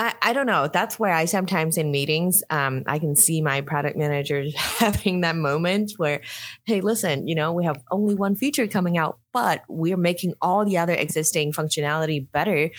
[0.00, 0.68] I, I don't know.
[0.68, 5.36] That's where i sometimes in meetings um, i can see my product managers having that
[5.36, 6.20] moment where
[6.64, 10.64] hey listen you know we have only one feature coming out but we're making all
[10.64, 12.70] the other existing functionality better.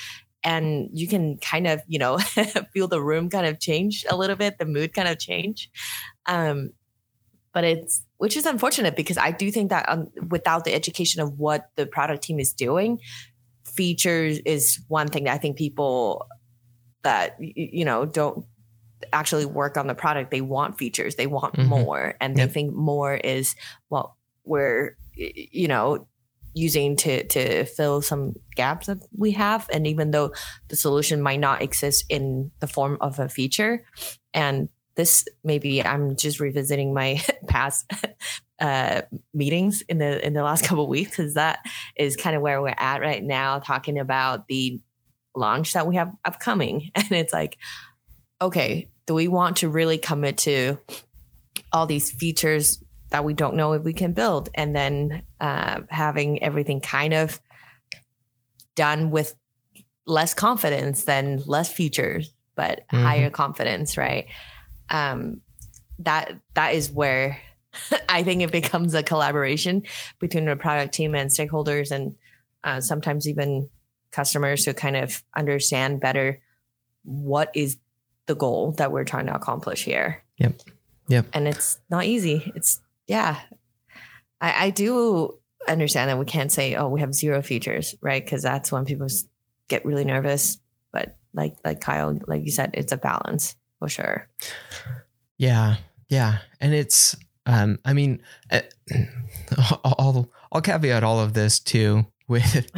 [0.44, 2.18] And you can kind of you know
[2.74, 5.70] feel the room kind of change a little bit the mood kind of change.
[6.26, 6.72] Um,
[7.54, 11.40] but it's which is unfortunate because I do think that um, without the education of
[11.40, 13.00] what the product team is doing,
[13.66, 16.28] features is one thing that I think people
[17.04, 18.46] that you know don't
[19.14, 21.70] actually work on the product they want features they want mm-hmm.
[21.70, 22.52] more and they yep.
[22.52, 23.56] think more is
[23.90, 26.06] well we're you know
[26.54, 30.34] using to to fill some gaps that we have and even though
[30.68, 33.86] the solution might not exist in the form of a feature
[34.34, 37.90] and this maybe i'm just revisiting my past
[38.60, 39.02] uh,
[39.34, 41.60] meetings in the in the last couple weeks because that
[41.96, 44.82] is kind of where we're at right now talking about the
[45.36, 46.92] launch that we have upcoming.
[46.96, 47.58] And it's like
[48.42, 50.78] okay do we want to really commit to
[51.72, 54.50] all these features that we don't know if we can build?
[54.54, 57.40] And then uh, having everything kind of
[58.76, 59.36] done with
[60.06, 63.04] less confidence than less features but mm-hmm.
[63.04, 64.28] higher confidence right?
[64.90, 65.42] Um,
[66.00, 67.40] that that is where
[68.10, 69.84] i think it becomes a collaboration
[70.20, 72.16] between the product team and stakeholders and
[72.64, 73.70] uh, sometimes even
[74.12, 76.42] customers to kind of understand better
[77.04, 77.78] what is
[78.26, 80.24] the goal that we're trying to accomplish here.
[80.38, 80.62] Yep.
[81.08, 81.26] Yep.
[81.34, 82.52] And it's not easy.
[82.56, 83.40] It's yeah,
[84.40, 88.24] I, I do understand that we can't say, oh, we have zero features, right?
[88.24, 89.08] Because that's when people
[89.68, 90.60] get really nervous.
[90.92, 94.28] But like like Kyle, like you said, it's a balance for sure.
[95.38, 95.78] Yeah,
[96.10, 98.62] yeah, and it's um, I mean, uh,
[99.84, 102.72] I'll I'll caveat all of this too with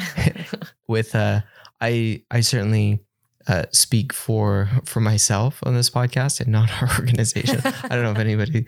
[0.88, 1.42] with uh,
[1.80, 3.02] I I certainly
[3.48, 7.62] uh, speak for for myself on this podcast and not our organization.
[7.64, 8.66] I don't know if anybody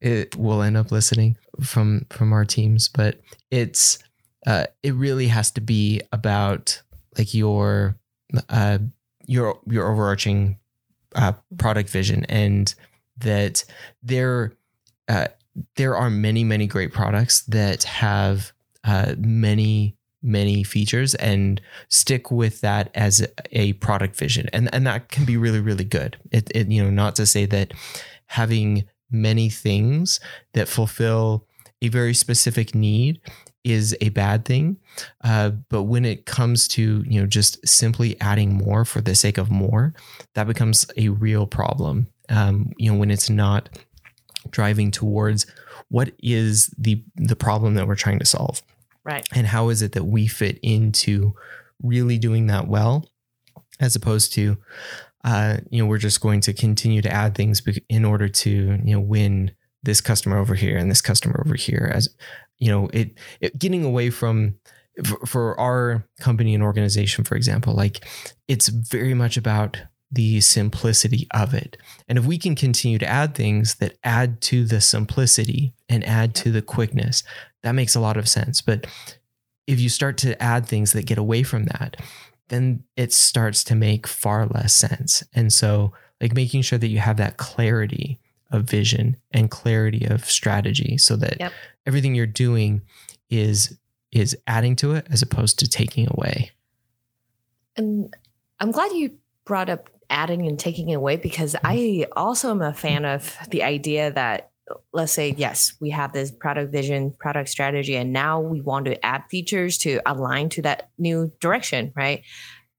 [0.00, 3.20] it will end up listening from from our teams, but
[3.50, 3.98] it's
[4.46, 6.82] uh, it really has to be about
[7.16, 7.96] like your
[8.48, 8.78] uh,
[9.26, 10.58] your your overarching
[11.14, 12.74] uh, product vision and
[13.18, 13.64] that
[14.02, 14.52] there
[15.08, 15.28] uh,
[15.76, 18.52] there are many many great products that have
[18.84, 25.08] uh, many many features and stick with that as a product vision and and that
[25.08, 27.72] can be really really good it, it you know not to say that
[28.26, 30.18] having many things
[30.54, 31.46] that fulfill
[31.82, 33.20] a very specific need
[33.64, 34.76] is a bad thing.
[35.22, 39.38] Uh, but when it comes to, you know, just simply adding more for the sake
[39.38, 39.94] of more,
[40.34, 42.06] that becomes a real problem.
[42.28, 43.68] Um, you know, when it's not
[44.50, 45.46] driving towards
[45.88, 48.62] what is the the problem that we're trying to solve.
[49.04, 49.26] Right.
[49.34, 51.34] And how is it that we fit into
[51.82, 53.06] really doing that well
[53.80, 54.56] as opposed to
[55.24, 58.94] uh, you know, we're just going to continue to add things in order to, you
[58.94, 59.50] know, win
[59.82, 62.14] this customer over here and this customer over here as,
[62.58, 64.54] you know, it, it getting away from,
[65.04, 68.06] for, for our company and organization, for example, like
[68.48, 69.78] it's very much about
[70.14, 71.76] the simplicity of it.
[72.08, 76.34] And if we can continue to add things that add to the simplicity and add
[76.36, 77.22] to the quickness,
[77.62, 78.60] that makes a lot of sense.
[78.60, 78.86] But
[79.66, 81.96] if you start to add things that get away from that,
[82.48, 85.22] then it starts to make far less sense.
[85.32, 90.24] And so, like making sure that you have that clarity of vision and clarity of
[90.30, 91.52] strategy so that yep.
[91.86, 92.82] everything you're doing
[93.30, 93.76] is
[94.12, 96.52] is adding to it as opposed to taking away.
[97.76, 98.14] And
[98.60, 101.66] I'm glad you brought up adding and taking away because mm-hmm.
[101.66, 104.50] I also am a fan of the idea that
[104.94, 109.04] let's say yes we have this product vision product strategy and now we want to
[109.04, 112.22] add features to align to that new direction right?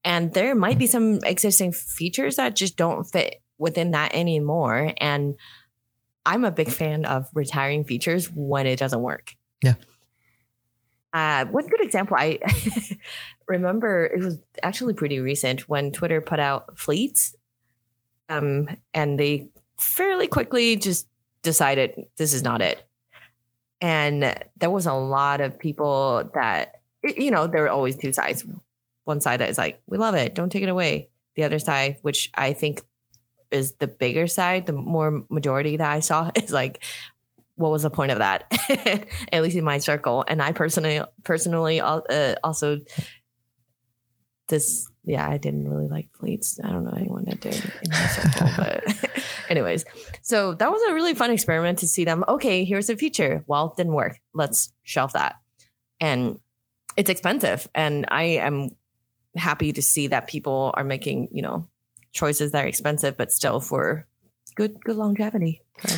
[0.03, 4.93] And there might be some existing features that just don't fit within that anymore.
[4.97, 5.35] And
[6.25, 9.35] i'm a big fan of retiring features when it doesn't work.
[9.61, 9.75] Yeah
[11.15, 12.37] uh, one good example i
[13.47, 17.35] remember it was actually pretty recent when twitter put out fleets
[18.29, 21.07] um, and they fairly quickly just
[21.45, 22.83] decided this is not it.
[23.81, 28.45] And there was a lot of people that, you know, there were always two sides.
[29.03, 31.09] One side that is like, we love it, don't take it away.
[31.35, 32.81] The other side, which I think
[33.51, 36.83] is the bigger side, the more majority that I saw is like,
[37.55, 38.45] what was the point of that?
[39.31, 40.23] At least in my circle.
[40.27, 42.81] And I personally, personally, uh, also
[44.47, 46.59] this yeah, I didn't really like fleets.
[46.63, 48.83] I don't know anyone that did in my circle, but
[49.49, 49.85] anyways,
[50.21, 52.23] so that was a really fun experiment to see them.
[52.27, 53.43] Okay, here's a feature.
[53.47, 54.19] Well, didn't work.
[54.33, 55.35] Let's shelf that.
[55.99, 56.39] And
[56.97, 58.69] it's expensive, and I am
[59.35, 61.67] happy to see that people are making you know
[62.11, 64.07] choices that are expensive, but still for
[64.55, 65.61] good good longevity.
[65.85, 65.97] So.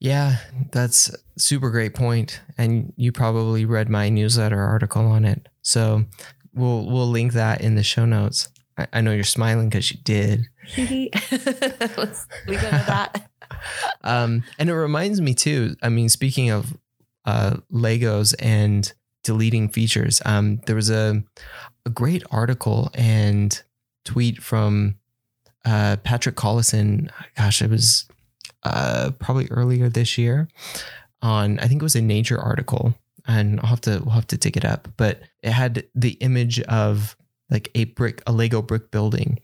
[0.00, 0.36] Yeah,
[0.70, 2.40] that's super great point.
[2.56, 5.48] And you probably read my newsletter article on it.
[5.62, 6.04] So
[6.58, 8.48] We'll we'll link that in the show notes.
[8.76, 10.48] I, I know you're smiling because you did.
[10.76, 13.30] Let's leave that.
[14.02, 15.76] um, and it reminds me too.
[15.82, 16.76] I mean, speaking of
[17.24, 21.22] uh, Legos and deleting features, um, there was a
[21.86, 23.62] a great article and
[24.04, 24.96] tweet from
[25.64, 27.08] uh, Patrick Collison.
[27.36, 28.08] Gosh, it was
[28.68, 30.48] uh, probably earlier this year
[31.22, 31.58] on.
[31.58, 32.94] I think it was a Nature article,
[33.26, 34.88] and I'll have to we'll have to dig it up.
[34.96, 37.16] But it had the image of
[37.50, 39.38] like a brick, a Lego brick building,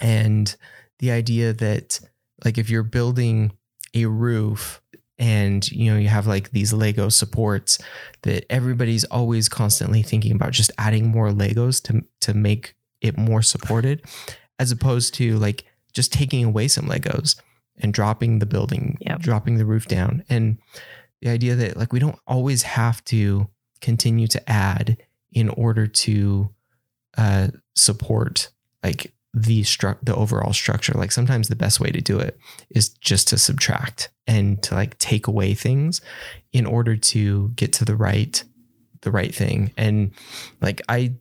[0.00, 0.54] and
[0.98, 2.00] the idea that
[2.44, 3.52] like if you're building
[3.94, 4.80] a roof
[5.18, 7.78] and you know you have like these lego supports
[8.22, 13.42] that everybody's always constantly thinking about just adding more legos to to make it more
[13.42, 14.02] supported
[14.58, 17.36] as opposed to like just taking away some legos
[17.78, 19.20] and dropping the building Yep.
[19.20, 20.24] dropping the roof down.
[20.28, 20.58] And
[21.20, 23.48] the idea that like we don't always have to
[23.80, 24.96] continue to add
[25.32, 26.50] in order to
[27.16, 28.50] uh support
[28.82, 30.92] like the stru- the overall structure.
[30.92, 32.38] Like sometimes the best way to do it
[32.70, 36.00] is just to subtract and to like take away things
[36.52, 38.44] in order to get to the right
[39.00, 39.72] the right thing.
[39.76, 40.12] And
[40.60, 41.12] like i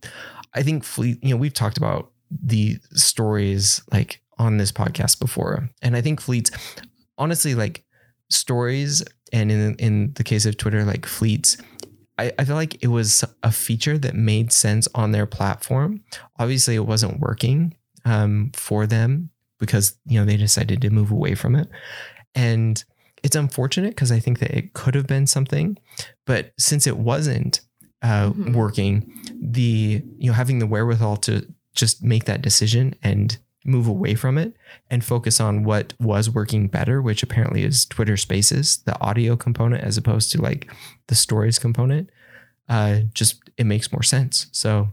[0.54, 5.70] i think fleet you know we've talked about the stories like on this podcast before.
[5.82, 6.52] And i think fleets
[7.18, 7.84] honestly like
[8.30, 11.58] stories and in in the case of twitter like fleets
[12.18, 16.04] I, I feel like it was a feature that made sense on their platform.
[16.38, 21.34] Obviously it wasn't working um, for them because you know they decided to move away
[21.34, 21.68] from it.
[22.36, 22.84] And
[23.24, 25.78] it's unfortunate because i think that it could have been something
[26.26, 27.62] but since it wasn't
[28.02, 28.54] uh, Mhm.
[28.54, 34.16] working the you know having the wherewithal to just make that decision and move away
[34.16, 34.54] from it
[34.90, 39.84] and focus on what was working better which apparently is twitter spaces the audio component
[39.84, 40.70] as opposed to like
[41.08, 42.10] the stories component
[42.70, 44.48] uh just it makes more sense.
[44.52, 44.90] So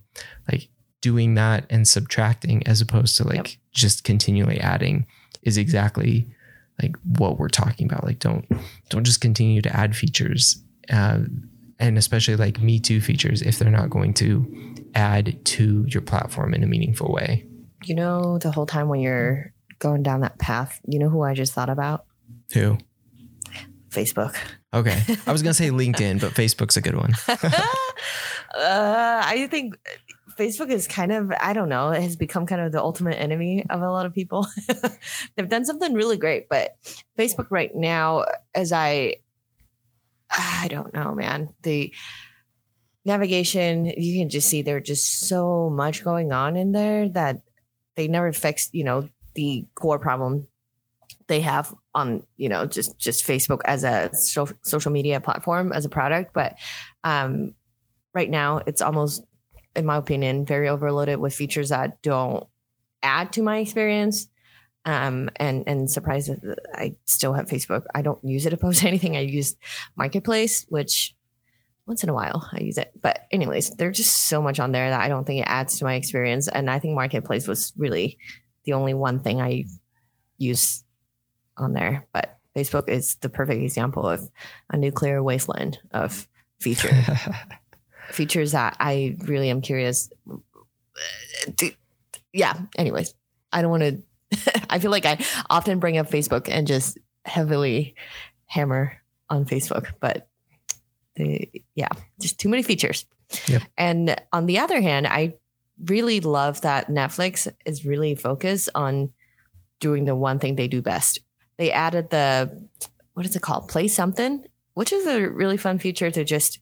[0.50, 0.68] like
[1.00, 3.46] doing that and subtracting as opposed to like Yep.
[3.72, 5.06] just continually adding
[5.42, 6.28] is exactly
[6.82, 8.04] like what we're talking about.
[8.04, 8.44] Like don't
[8.90, 11.20] don't just continue to add features uh,
[11.78, 16.52] and especially like me too features if they're not going to add to your platform
[16.52, 17.46] in a meaningful way
[17.84, 21.34] You know, the whole time when you're going down that path, you know who I
[21.34, 22.04] just thought about?
[22.52, 22.78] who
[23.90, 24.36] Facebook.
[24.72, 29.76] okay i was gonna say linkedin but facebook's a good one uh, I think
[30.36, 33.66] Facebook is kind of, I don't know, it has become kind of the ultimate enemy
[33.68, 34.46] of a lot of people.
[35.36, 36.76] They've done something really great, but
[37.18, 39.16] Facebook right now, as I,
[40.30, 41.92] I don't know, man, the
[43.04, 47.42] navigation, you can just see there's just so much going on in there that
[47.96, 50.46] they never fixed, you know, the core problem
[51.26, 55.84] they have on you know just just facebook as a so, social media platform as
[55.84, 56.32] a product.
[56.34, 56.56] But
[57.04, 57.54] um
[58.14, 59.24] right now it's almost
[59.76, 62.46] in my opinion very overloaded with features that don't
[63.02, 64.28] add to my experience.
[64.84, 67.84] Um and and surprised that i still have facebook.
[67.94, 69.16] I don't use it to post anything.
[69.16, 69.56] I use
[69.96, 71.14] marketplace which
[71.90, 74.90] once in a while i use it but anyways there's just so much on there
[74.90, 78.16] that i don't think it adds to my experience and i think marketplace was really
[78.64, 79.64] the only one thing i
[80.38, 80.84] use
[81.56, 84.30] on there but facebook is the perfect example of
[84.70, 86.26] a nuclear wasteland of
[86.60, 86.90] feature
[88.12, 90.10] features that I really am curious.
[91.56, 91.74] to-
[92.32, 92.58] yeah.
[92.76, 93.14] Anyways,
[93.52, 94.62] I don't want to.
[94.70, 97.94] I feel like I often bring up Facebook and just heavily
[98.46, 98.96] hammer
[99.28, 100.28] on Facebook, but
[101.74, 101.88] yeah,
[102.20, 103.06] just too many features.
[103.46, 103.62] Yep.
[103.78, 105.34] And on the other hand, I
[105.84, 109.12] really love that Netflix is really focused on
[109.78, 111.20] doing the one thing they do best.
[111.56, 112.68] They added the
[113.14, 113.68] what is it called?
[113.68, 116.60] Play something, which is a really fun feature to just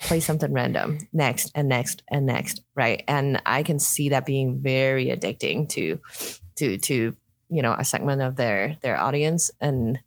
[0.00, 4.60] play something random next and next and next right and i can see that being
[4.60, 6.00] very addicting to
[6.56, 7.16] to to
[7.48, 9.98] you know a segment of their their audience and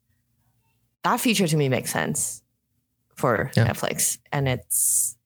[1.04, 2.44] that feature to me makes sense
[3.18, 3.68] for Yeah.
[3.68, 5.18] netflix and it's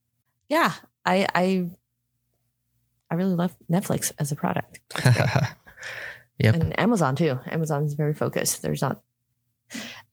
[0.49, 0.73] yeah
[1.06, 1.69] i i
[3.12, 4.80] i really love netflix as a product
[6.39, 6.56] Yep.
[6.56, 9.04] and amazon too amazon is very focused there's not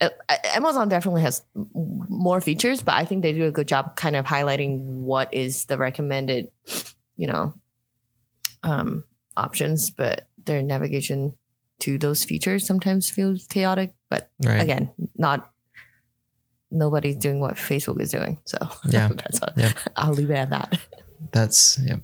[0.01, 0.11] uh,
[0.55, 1.43] amazon definitely has
[1.74, 5.64] more features but i think they do a good job kind of highlighting what is
[5.66, 6.51] the recommended
[7.16, 7.55] you know
[8.62, 9.05] um
[9.37, 11.33] options but their navigation
[11.81, 14.61] to those features sometimes feels chaotic but right.
[14.61, 15.51] again not
[16.71, 19.09] nobody's doing what facebook is doing so Yeah.
[19.09, 19.51] that's all,
[19.97, 20.79] i'll leave it at that
[21.33, 22.01] That's yep.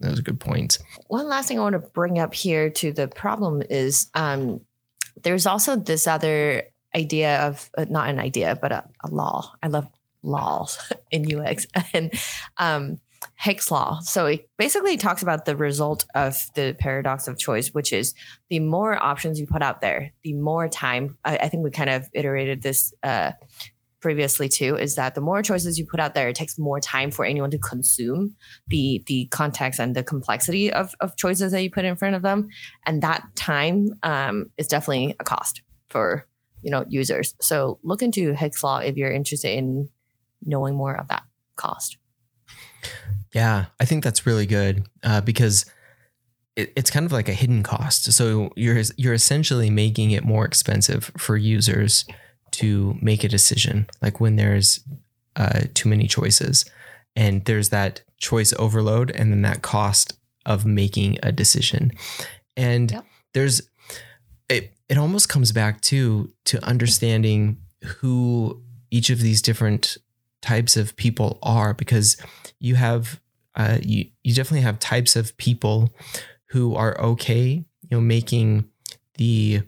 [0.00, 0.78] That was a good point.
[1.08, 4.60] one last thing I want to bring up here to the problem is um,
[5.22, 6.62] there's also this other
[6.94, 9.52] idea of uh, not an idea, but a, a law.
[9.62, 9.86] I love
[10.22, 10.78] laws
[11.10, 12.10] in UX, and
[12.56, 12.98] um,
[13.38, 14.00] Hick's law.
[14.00, 18.14] So it basically talks about the result of the paradox of choice, which is
[18.48, 21.18] the more options you put out there, the more time.
[21.24, 23.32] I, I think we kind of iterated this uh,
[24.06, 24.76] previously too.
[24.76, 27.50] Is that the more choices you put out there, it takes more time for anyone
[27.50, 28.36] to consume
[28.68, 32.22] the the context and the complexity of of choices that you put in front of
[32.22, 32.46] them,
[32.86, 36.24] and that time um, is definitely a cost for
[36.62, 37.34] you know users.
[37.40, 39.88] So look into Hick's law if you're interested in
[40.40, 41.24] knowing more of that
[41.56, 41.98] cost.
[43.34, 45.66] Yeah, I think that's really good uh, because
[46.54, 48.12] it, it's kind of like a hidden cost.
[48.12, 52.04] So you're you're essentially making it more expensive for users
[52.56, 54.80] to make a decision, like when there's
[55.36, 56.64] uh, too many choices,
[57.14, 61.92] and there's that choice overload, and then that cost of making a decision,
[62.56, 63.04] and yep.
[63.34, 63.68] there's
[64.48, 64.72] it.
[64.88, 69.98] It almost comes back to to understanding who each of these different
[70.40, 72.16] types of people are because
[72.60, 73.20] you have
[73.56, 75.92] uh, you you definitely have types of people
[76.50, 78.68] who are okay, you know, making
[79.18, 79.62] the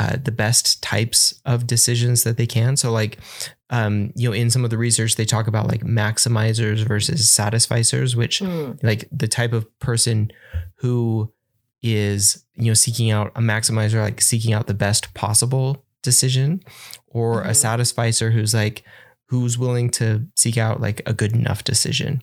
[0.00, 2.74] uh, the best types of decisions that they can.
[2.74, 3.18] So, like,
[3.68, 8.16] um, you know, in some of the research, they talk about like maximizers versus satisficers,
[8.16, 8.82] which mm.
[8.82, 10.32] like the type of person
[10.76, 11.30] who
[11.82, 16.62] is you know seeking out a maximizer, like seeking out the best possible decision,
[17.08, 17.50] or mm-hmm.
[17.50, 18.82] a satisficer who's like
[19.26, 22.22] who's willing to seek out like a good enough decision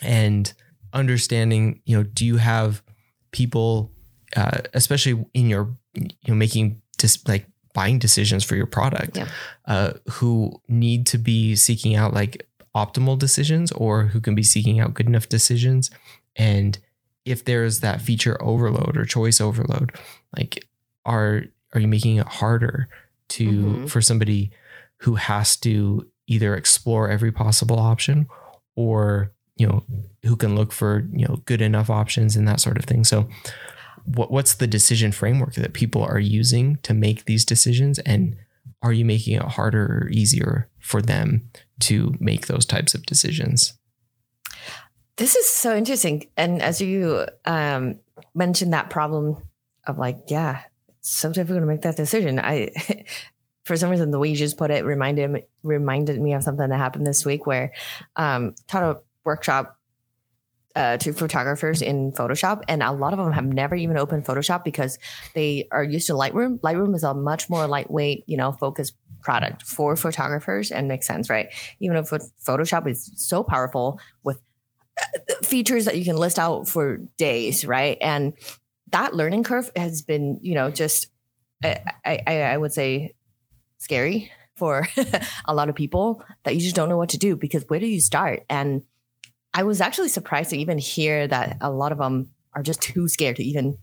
[0.00, 0.54] and
[0.94, 2.82] understanding, you know, do you have
[3.30, 3.92] people,
[4.36, 9.28] uh, especially in your, you know, making just like buying decisions for your product, yeah.
[9.66, 14.80] uh, who need to be seeking out like optimal decisions or who can be seeking
[14.80, 15.90] out good enough decisions.
[16.36, 16.78] And
[17.24, 19.92] if there's that feature overload or choice overload,
[20.36, 20.66] like
[21.04, 22.88] are are you making it harder
[23.28, 23.86] to mm-hmm.
[23.86, 24.50] for somebody
[24.98, 28.26] who has to either explore every possible option
[28.76, 29.82] or you know
[30.24, 33.28] who can look for you know good enough options and that sort of thing so
[34.04, 37.98] what what's the decision framework that people are using to make these decisions?
[38.00, 38.36] And
[38.82, 41.50] are you making it harder or easier for them
[41.80, 43.74] to make those types of decisions?
[45.16, 46.28] This is so interesting.
[46.36, 48.00] And as you um,
[48.34, 49.36] mentioned that problem
[49.86, 50.62] of like yeah
[51.00, 52.38] so difficult to make that decision.
[52.38, 52.70] I
[53.64, 56.76] for some reason the way you just put it reminded reminded me of something that
[56.76, 57.72] happened this week where
[58.16, 59.78] um, taught a workshop
[60.74, 64.64] uh, to photographers in Photoshop, and a lot of them have never even opened Photoshop
[64.64, 64.98] because
[65.34, 66.60] they are used to Lightroom.
[66.60, 71.30] Lightroom is a much more lightweight, you know, focused product for photographers, and makes sense,
[71.30, 71.48] right?
[71.80, 74.40] Even if Photoshop is so powerful with
[75.00, 77.96] uh, features that you can list out for days, right?
[78.00, 78.34] And
[78.90, 81.08] that learning curve has been, you know, just
[81.64, 83.14] I, I, I would say
[83.78, 84.86] scary for
[85.44, 87.86] a lot of people that you just don't know what to do because where do
[87.86, 88.44] you start?
[88.48, 88.82] And
[89.54, 93.08] I was actually surprised to even hear that a lot of them are just too
[93.08, 93.78] scared to even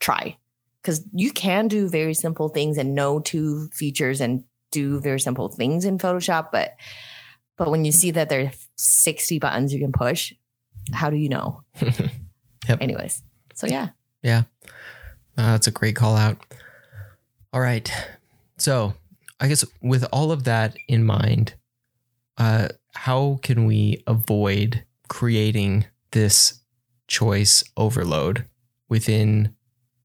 [0.00, 0.36] try.
[0.82, 5.48] Because you can do very simple things and know two features and do very simple
[5.48, 6.74] things in Photoshop, but
[7.58, 10.32] but when you see that there are 60 buttons you can push,
[10.94, 11.62] how do you know?
[11.82, 12.80] yep.
[12.80, 13.88] Anyways, so yeah.
[14.22, 14.44] Yeah.
[15.36, 16.38] Uh, that's a great call out.
[17.52, 17.92] All right.
[18.56, 18.94] So
[19.40, 21.54] I guess with all of that in mind,
[22.38, 26.60] uh, how can we avoid creating this
[27.08, 28.46] choice overload
[28.88, 29.54] within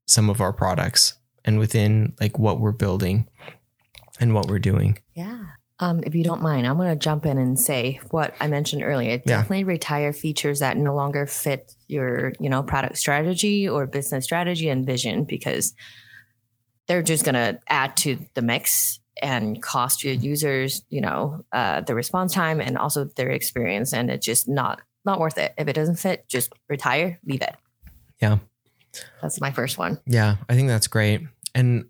[0.04, 3.28] some of our products and within like what we're building
[4.20, 4.98] and what we're doing.
[5.14, 5.44] Yeah.
[5.78, 8.82] Um, if you don't mind, I'm going to jump in and say what I mentioned
[8.82, 9.12] earlier.
[9.12, 9.20] Yeah.
[9.24, 14.68] Definitely retire features that no longer fit your, you know, product strategy or business strategy
[14.68, 15.72] and vision because
[16.88, 21.82] they're just going to add to the mix and cost your users, you know, uh,
[21.82, 23.92] the response time and also their experience.
[23.92, 25.54] And it's just not not worth it.
[25.56, 27.54] If it doesn't fit, just retire, leave it.
[28.20, 28.38] Yeah.
[29.22, 29.98] That's my first one.
[30.06, 31.22] Yeah, I think that's great.
[31.54, 31.86] And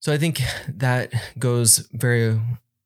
[0.00, 2.40] so I think that goes very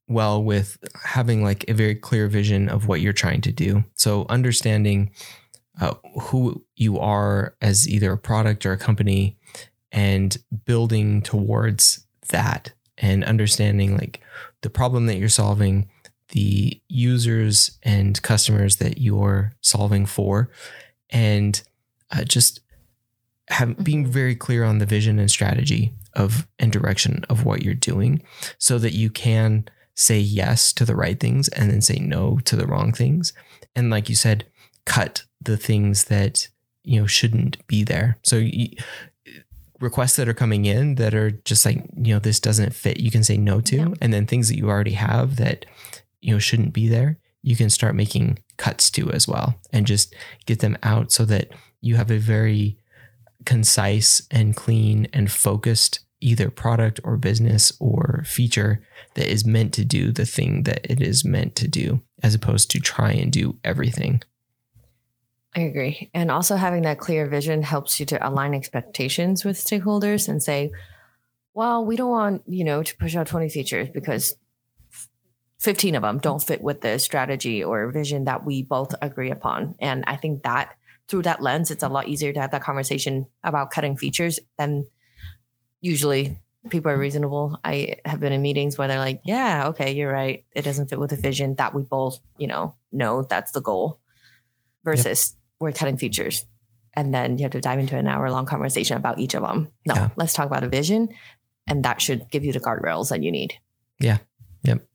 [0.09, 3.85] well with having like a very clear vision of what you're trying to do.
[3.95, 5.11] So understanding
[5.80, 9.39] uh, who you are as either a product or a company
[9.91, 14.20] and building towards that and understanding like
[14.62, 15.89] the problem that you're solving
[16.31, 20.51] the users and customers that you're solving for,
[21.11, 21.62] and
[22.11, 22.61] uh, just
[23.49, 24.12] have being mm-hmm.
[24.12, 28.22] very clear on the vision and strategy of and direction of what you're doing,
[28.59, 32.57] so that you can say yes to the right things and then say no to
[32.57, 33.33] the wrong things,
[33.77, 34.47] and like you said,
[34.85, 36.49] cut the things that
[36.83, 38.18] you know shouldn't be there.
[38.22, 38.37] So.
[38.37, 38.70] You,
[39.81, 43.11] requests that are coming in that are just like you know this doesn't fit you
[43.11, 45.66] can say no to and then things that you already have that
[46.25, 50.14] you know shouldn't be there you can start making cuts to as well and just
[50.47, 51.49] get them out so that
[51.83, 52.79] you have a very
[53.45, 58.83] concise and clean and focused either product or business or feature
[59.14, 62.70] that is meant to do the thing that it is meant to do as opposed
[62.70, 64.22] to try and do everything.
[65.55, 66.11] I agree.
[66.14, 70.72] And also having that clear vision helps you to align expectations with stakeholders and say,
[71.53, 74.35] well, we don't want, you know, to push out 20 features because
[75.61, 79.74] 15 of them don't fit with the strategy or vision that we both agree upon.
[79.78, 80.74] And I think that
[81.09, 84.86] through that lens, it's a lot easier to have that conversation about cutting features than
[85.80, 86.38] usually
[86.70, 87.59] people are reasonable.
[87.62, 90.44] I have been in meetings where they're like, yeah, okay, you're right.
[90.55, 94.00] It doesn't fit with the vision that we both, you know, know that's the goal
[94.82, 95.40] versus yep.
[95.61, 96.46] we're cutting features.
[96.94, 99.68] And then you have to dive into an hour long conversation about each of them.
[99.86, 100.09] No, yeah.
[100.16, 101.09] let's talk about a vision.
[101.66, 103.55] And that should give you the guardrails that you need.
[103.98, 104.18] Yeah.
[104.62, 104.86] Yep.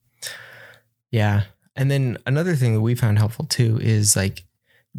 [1.12, 1.44] Yeah.
[1.76, 4.44] And then another thing that we found helpful too is like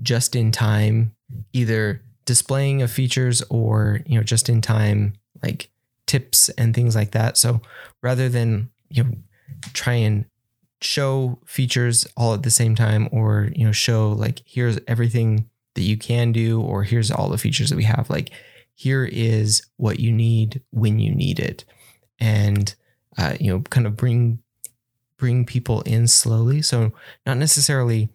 [0.03, 1.15] just in time,
[1.53, 5.71] either displaying of features or, you know, just in time, like
[6.07, 7.37] tips and things like that.
[7.37, 7.61] So
[8.03, 9.11] rather than, you know,
[9.73, 10.25] try and
[10.81, 15.83] show features all at the same time or, you know, show like, here's everything that
[15.83, 18.31] you can do, or here's all the features that we have, like,
[18.75, 21.65] here is what you need when you need it.
[22.19, 22.75] And,
[23.19, 24.43] uh, you know, kind of bring,
[25.21, 26.63] bring people in slowly.
[26.63, 26.93] So
[27.27, 28.09] not necessarily,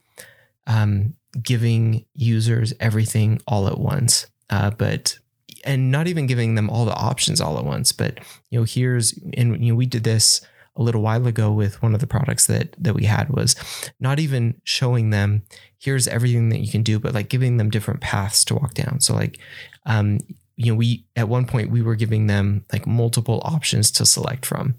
[0.67, 5.17] um, giving users everything all at once, uh, but
[5.63, 7.91] and not even giving them all the options all at once.
[7.91, 10.41] But you know, here's and you know, we did this
[10.77, 13.55] a little while ago with one of the products that that we had was
[13.99, 15.43] not even showing them
[15.79, 18.99] here's everything that you can do, but like giving them different paths to walk down.
[19.01, 19.39] So like
[19.85, 20.19] um,
[20.55, 24.45] you know, we at one point we were giving them like multiple options to select
[24.45, 24.75] from.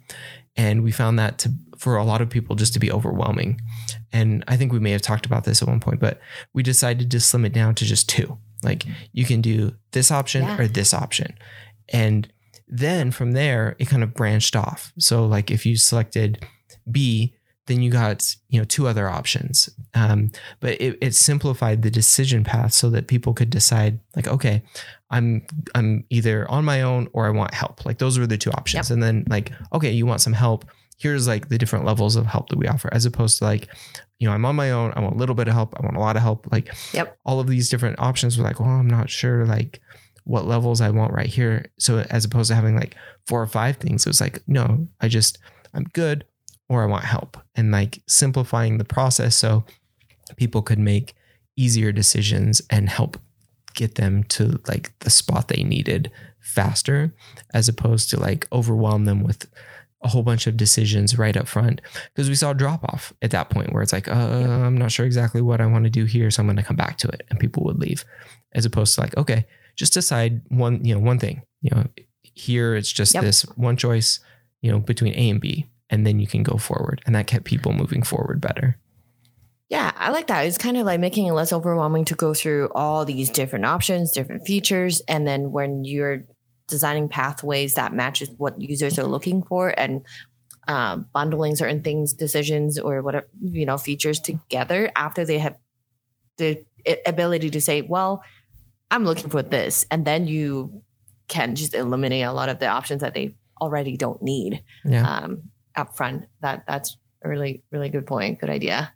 [0.56, 3.60] And we found that to for a lot of people just to be overwhelming.
[4.12, 6.20] And I think we may have talked about this at one point, but
[6.52, 8.38] we decided to slim it down to just two.
[8.62, 10.58] Like you can do this option yeah.
[10.58, 11.36] or this option.
[11.90, 12.30] And
[12.68, 14.92] then from there, it kind of branched off.
[14.98, 16.44] So like if you selected
[16.90, 17.34] B,
[17.66, 19.68] then you got you know two other options.
[19.94, 24.62] Um, but it, it simplified the decision path so that people could decide like, okay,
[25.10, 27.84] I'm I'm either on my own or I want help.
[27.84, 28.90] Like those were the two options.
[28.90, 28.94] Yep.
[28.94, 30.64] And then like, okay, you want some help.
[30.98, 33.68] Here's like the different levels of help that we offer, as opposed to like,
[34.18, 34.92] you know, I'm on my own.
[34.96, 35.74] I want a little bit of help.
[35.78, 36.50] I want a lot of help.
[36.50, 37.18] Like yep.
[37.24, 39.80] all of these different options were like, well, I'm not sure like
[40.24, 41.66] what levels I want right here.
[41.78, 45.08] So as opposed to having like four or five things, it was like, no, I
[45.08, 45.38] just
[45.74, 46.24] I'm good
[46.68, 47.36] or I want help.
[47.54, 49.64] And like simplifying the process so
[50.36, 51.14] people could make
[51.56, 53.18] easier decisions and help
[53.74, 57.14] get them to like the spot they needed faster
[57.52, 59.46] as opposed to like overwhelm them with
[60.02, 61.80] a whole bunch of decisions right up front
[62.14, 64.92] because we saw a drop off at that point where it's like, uh, I'm not
[64.92, 67.08] sure exactly what I want to do here, so I'm going to come back to
[67.08, 68.04] it, and people would leave,
[68.52, 71.86] as opposed to like, okay, just decide one, you know, one thing, you know,
[72.22, 73.24] here it's just yep.
[73.24, 74.20] this one choice,
[74.60, 77.44] you know, between A and B, and then you can go forward, and that kept
[77.44, 78.78] people moving forward better.
[79.68, 80.46] Yeah, I like that.
[80.46, 84.12] It's kind of like making it less overwhelming to go through all these different options,
[84.12, 86.24] different features, and then when you're
[86.68, 90.04] designing pathways that matches what users are looking for and
[90.68, 95.56] um, bundling certain things, decisions, or whatever you know features together after they have
[96.38, 96.64] the
[97.06, 98.22] ability to say, "Well,
[98.90, 100.82] I'm looking for this," and then you
[101.28, 105.08] can just eliminate a lot of the options that they already don't need yeah.
[105.08, 105.42] um,
[105.76, 106.26] up front.
[106.40, 108.40] That that's a really really good point.
[108.40, 108.92] Good idea,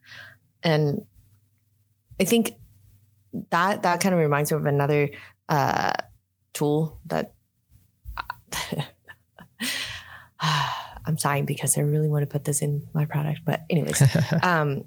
[0.65, 1.07] and
[2.19, 2.55] I think
[3.51, 5.11] that that kind of reminds me of another
[5.49, 5.93] uh,
[6.53, 7.35] tool that
[11.07, 13.41] I'm sighing because I really want to put this in my product.
[13.45, 14.03] But anyways,
[14.43, 14.85] um,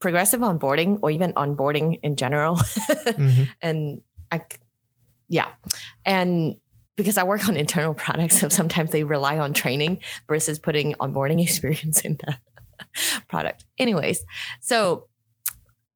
[0.00, 2.56] progressive onboarding or even onboarding in general.
[2.56, 3.44] mm-hmm.
[3.62, 4.42] And I,
[5.28, 5.48] yeah.
[6.04, 6.56] And
[6.96, 11.42] because I work on internal products, so sometimes they rely on training versus putting onboarding
[11.42, 12.36] experience in the
[13.28, 13.64] product.
[13.78, 14.24] Anyways,
[14.60, 15.08] so,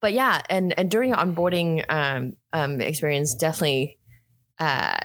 [0.00, 3.98] but yeah, and and during onboarding um, um, experience, definitely
[4.58, 4.98] uh,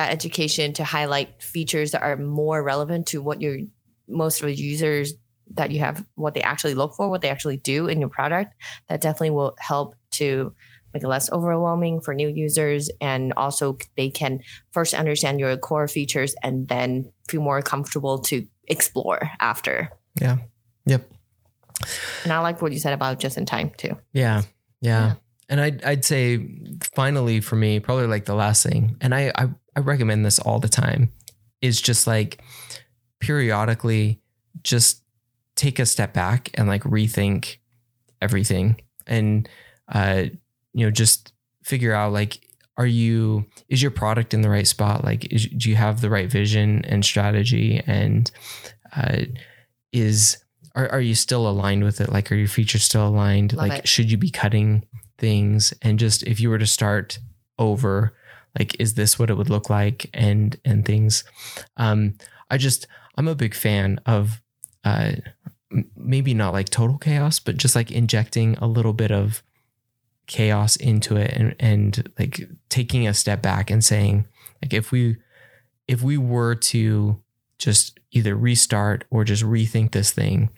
[0.00, 3.58] that education to highlight features that are more relevant to what your
[4.08, 5.12] most of the users
[5.54, 8.54] that you have what they actually look for what they actually do in your product
[8.88, 10.54] that definitely will help to
[10.94, 14.40] make it less overwhelming for new users and also they can
[14.72, 19.90] first understand your core features and then feel more comfortable to explore after.
[20.20, 20.38] Yeah.
[20.86, 21.08] Yep.
[22.24, 23.96] And i like what you said about just in time too.
[24.12, 24.42] Yeah.
[24.82, 25.14] Yeah, yeah.
[25.50, 26.58] and I'd, I'd say
[26.94, 30.58] finally for me probably like the last thing and I, I I recommend this all
[30.58, 31.12] the time,
[31.60, 32.42] is just like
[33.20, 34.20] periodically
[34.62, 35.02] just
[35.56, 37.56] take a step back and like rethink
[38.22, 39.48] everything and
[39.92, 40.24] uh,
[40.72, 42.40] you know just figure out like
[42.76, 45.04] are you is your product in the right spot?
[45.04, 47.82] Like is, do you have the right vision and strategy?
[47.86, 48.30] And
[48.96, 49.24] uh,
[49.92, 50.38] is
[50.74, 52.10] are, are you still aligned with it?
[52.10, 53.52] Like are your features still aligned?
[53.52, 53.88] Love like it.
[53.88, 54.86] should you be cutting
[55.18, 55.74] things?
[55.82, 57.18] And just if you were to start
[57.58, 58.14] over
[58.58, 60.08] like is this what it would look like?
[60.14, 61.24] And and things.
[61.76, 62.14] Um
[62.52, 64.42] i just i'm a big fan of
[64.84, 65.12] uh
[65.96, 69.40] maybe not like total chaos but just like injecting a little bit of
[70.26, 74.26] chaos into it and and like taking a step back and saying
[74.62, 75.16] like if we
[75.86, 77.20] if we were to
[77.58, 80.50] just either restart or just rethink this thing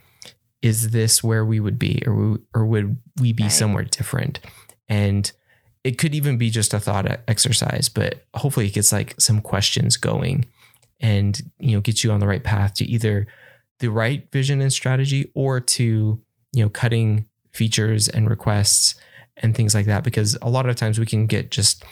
[0.62, 2.00] is this where we would be?
[2.06, 3.52] Or we, or would we be Right.
[3.52, 4.38] somewhere different?
[4.88, 5.30] And
[5.84, 9.96] it could even be just a thought exercise but hopefully it gets like some questions
[9.96, 10.44] going
[11.00, 13.26] and you know gets you on the right path to either
[13.80, 16.20] the right vision and strategy or to
[16.52, 18.94] you know cutting features and requests
[19.36, 21.84] and things like that because a lot of times we can get just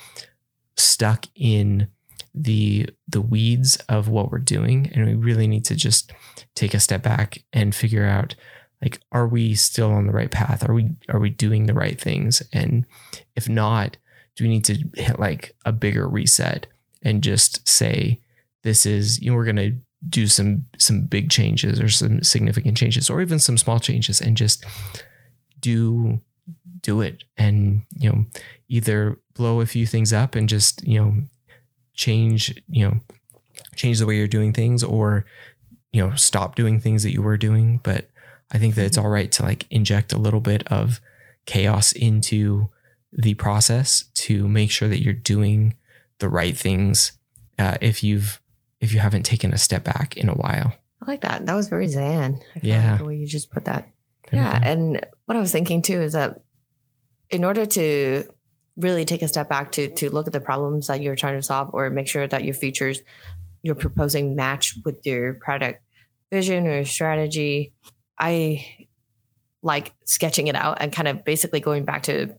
[0.76, 1.88] stuck in
[2.34, 6.12] the the weeds of what we're doing and we really need to just
[6.55, 8.34] take a step back and figure out
[8.83, 10.68] like are we still on the right path?
[10.68, 12.43] Are we are we doing the right things?
[12.53, 12.87] And
[13.37, 13.97] if not
[14.37, 16.66] do we need to hit like a bigger reset
[17.03, 18.20] and just say
[18.62, 19.74] this is you know we're going to
[20.09, 24.37] do some some big changes or some significant changes or even some small changes and
[24.37, 24.64] just
[25.61, 26.20] do
[26.81, 28.24] do it and you know
[28.68, 31.14] either blow a few things up and just you know
[31.93, 32.99] change you know
[33.74, 35.26] change the way you're doing things or
[35.93, 37.81] you know stop doing things that you were doing.
[37.83, 38.10] But
[38.53, 41.01] i think that it's all right to like inject a little bit of
[41.46, 42.68] chaos into
[43.12, 45.74] the process to make sure that you're doing
[46.18, 47.12] the right things
[47.59, 48.40] uh, if you've
[48.80, 51.46] if you haven't taken a step back in a while I like that.
[51.46, 52.40] That was very zen.
[52.55, 52.90] I Yeah.
[52.90, 53.88] like the way you just put that.
[54.30, 54.61] There Yeah.
[54.62, 56.42] And what I was thinking too is that
[57.30, 58.24] in order to
[58.76, 61.42] really take a step back to to look at the problems that you're trying to
[61.42, 63.01] solve or make sure that your features
[63.62, 65.82] you're proposing match with your product
[66.30, 67.72] vision or strategy,
[68.21, 68.87] I
[69.62, 72.35] like sketching it out and kind of basically going back to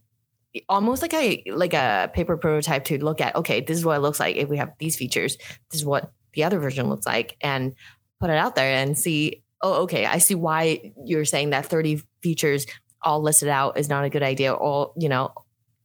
[0.68, 4.02] almost like a like a paper prototype to look at okay this is what it
[4.02, 5.38] looks like if we have these features.
[5.72, 7.74] This is what the other version looks like and
[8.20, 12.02] put it out there and see oh okay i see why you're saying that 30
[12.22, 12.66] features
[13.02, 14.54] all listed out is not a good idea.
[14.54, 15.34] Or you know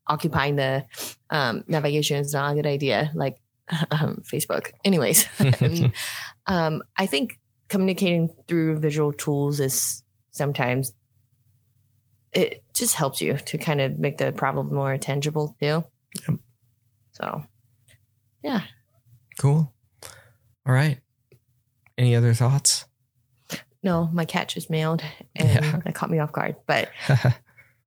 [0.07, 0.85] occupying the
[1.31, 3.37] um, navigation is not a good idea like
[3.91, 4.71] um, facebook.
[4.85, 5.27] Anyways
[6.47, 7.39] um, i think
[7.69, 10.93] communicating through visual tools is sometimes
[12.33, 15.85] it just helps you to kind of make the problem more tangible too
[16.29, 16.39] Yep.
[17.13, 17.43] so
[18.43, 18.63] yeah.
[19.39, 19.73] cool
[20.67, 20.99] all right
[21.99, 22.85] any other thoughts
[23.83, 25.03] no my cat just mailed
[25.35, 25.81] and Yeah.
[25.85, 26.91] that caught me off guard but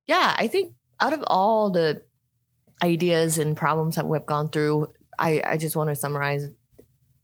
[0.06, 2.02] yeah, I think out of all the
[2.82, 6.48] ideas and problems that we've gone through, I, I just want to summarize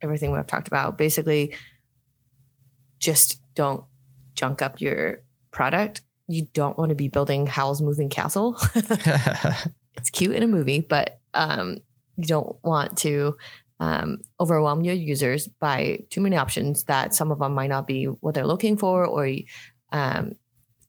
[0.01, 0.97] everything we've talked about.
[0.97, 1.55] Basically,
[2.99, 3.85] just don't
[4.35, 6.03] junk up your product.
[6.29, 8.57] You don't want to be building Howl's Moving Castle.
[8.75, 11.79] it's cute in a movie, but um,
[12.17, 13.37] you don't want to
[13.79, 18.05] um, overwhelm your users by too many options that some of them might not be
[18.05, 19.29] what they're looking for or
[19.93, 20.33] um,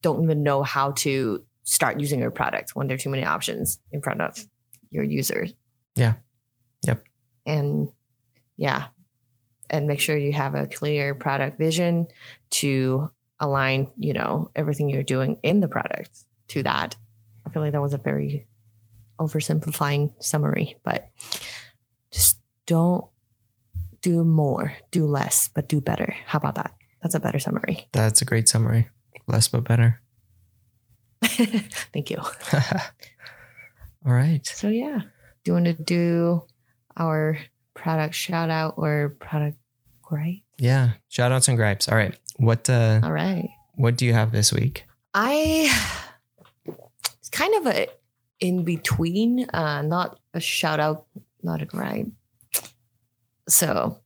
[0.01, 3.79] don't even know how to start using your product when there are too many options
[3.91, 4.45] in front of
[4.89, 5.53] your users.
[5.95, 6.13] Yeah.
[6.85, 7.03] Yep.
[7.45, 7.89] And
[8.55, 8.85] yeah,
[9.69, 12.07] and make sure you have a clear product vision
[12.49, 16.95] to align, you know, everything you're doing in the product to that.
[17.45, 18.47] I feel like that was a very
[19.19, 21.09] oversimplifying summary, but
[22.11, 23.05] just don't
[24.01, 26.15] do more, do less, but do better.
[26.25, 26.73] How about that?
[27.01, 27.87] That's a better summary.
[27.91, 28.89] That's a great summary.
[29.27, 30.01] Less but better.
[31.23, 32.17] Thank you.
[34.05, 34.45] All right.
[34.45, 36.43] So yeah, do you want to do
[36.95, 37.37] our
[37.77, 39.57] product shout out or product
[40.01, 40.41] gripe?
[40.57, 40.91] Yeah.
[41.07, 41.87] Shout outs and gripes.
[41.87, 42.17] All right.
[42.37, 43.49] What uh All right.
[43.75, 44.85] what do you have this week?
[45.13, 45.71] I
[46.65, 47.87] it's kind of a
[48.39, 51.05] in between, uh, not a shout out,
[51.41, 52.07] not a gripe.
[53.49, 53.99] So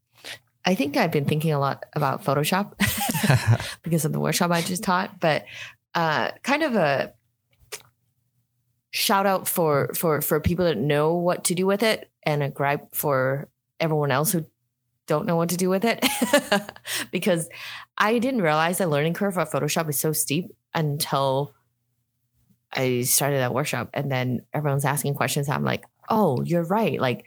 [0.64, 2.74] I think I've been thinking a lot about Photoshop
[3.84, 5.46] because of the workshop I just taught, but
[5.96, 7.14] uh, kind of a
[8.92, 12.50] shout out for for for people that know what to do with it, and a
[12.50, 13.50] gripe for
[13.82, 14.46] everyone else who
[15.08, 16.06] don't know what to do with it.
[17.12, 17.50] because
[17.98, 21.54] I didn't realize the learning curve of Photoshop is so steep until
[22.72, 25.50] I started that workshop, and then everyone's asking questions.
[25.50, 27.02] I'm like, oh, you're right.
[27.02, 27.26] Like,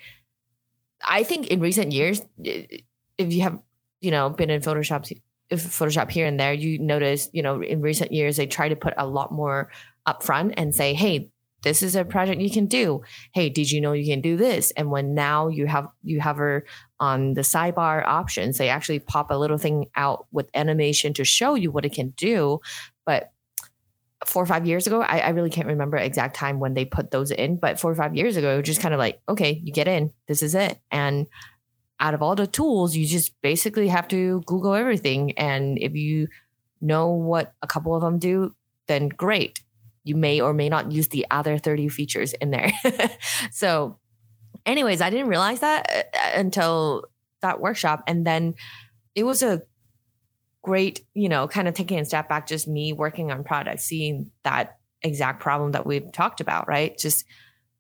[1.07, 3.61] I think in recent years, if you have
[4.01, 5.07] you know been in Photoshop
[5.51, 8.77] if Photoshop here and there, you notice, you know, in recent years they try to
[8.77, 9.71] put a lot more
[10.07, 11.31] upfront and say, hey,
[11.65, 13.03] this is a project you can do.
[13.33, 14.71] Hey, did you know you can do this?
[14.73, 16.65] And when now you have you have her
[17.01, 21.55] on the sidebar options, they actually pop a little thing out with animation to show
[21.55, 22.61] you what it can do.
[23.05, 23.33] But
[24.25, 27.11] four or five years ago, I, I really can't remember exact time when they put
[27.11, 29.61] those in, but four or five years ago, it was just kind of like, okay,
[29.65, 30.79] you get in, this is it.
[30.91, 31.27] And
[32.01, 35.33] out of all the tools, you just basically have to Google everything.
[35.39, 36.29] And if you
[36.81, 38.55] know what a couple of them do,
[38.87, 39.61] then great
[40.05, 42.71] you may or may not use the other 30 features in there.
[43.51, 43.99] so,
[44.67, 47.05] anyways, I didn't realize that uh, until
[47.41, 48.05] that workshop.
[48.07, 48.55] And then
[49.15, 49.63] it was a
[50.63, 54.31] great, you know, kind of taking a step back, just me working on products, seeing
[54.45, 56.97] that exact problem that we've talked about, right?
[56.97, 57.25] Just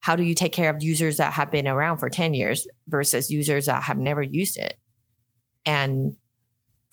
[0.00, 3.30] how do you take care of users that have been around for 10 years versus
[3.30, 4.78] users that have never used it?
[5.64, 6.16] And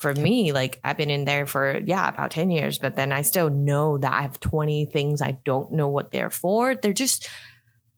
[0.01, 3.21] for me, like I've been in there for, yeah, about 10 years, but then I
[3.21, 6.73] still know that I have 20 things I don't know what they're for.
[6.73, 7.29] They're just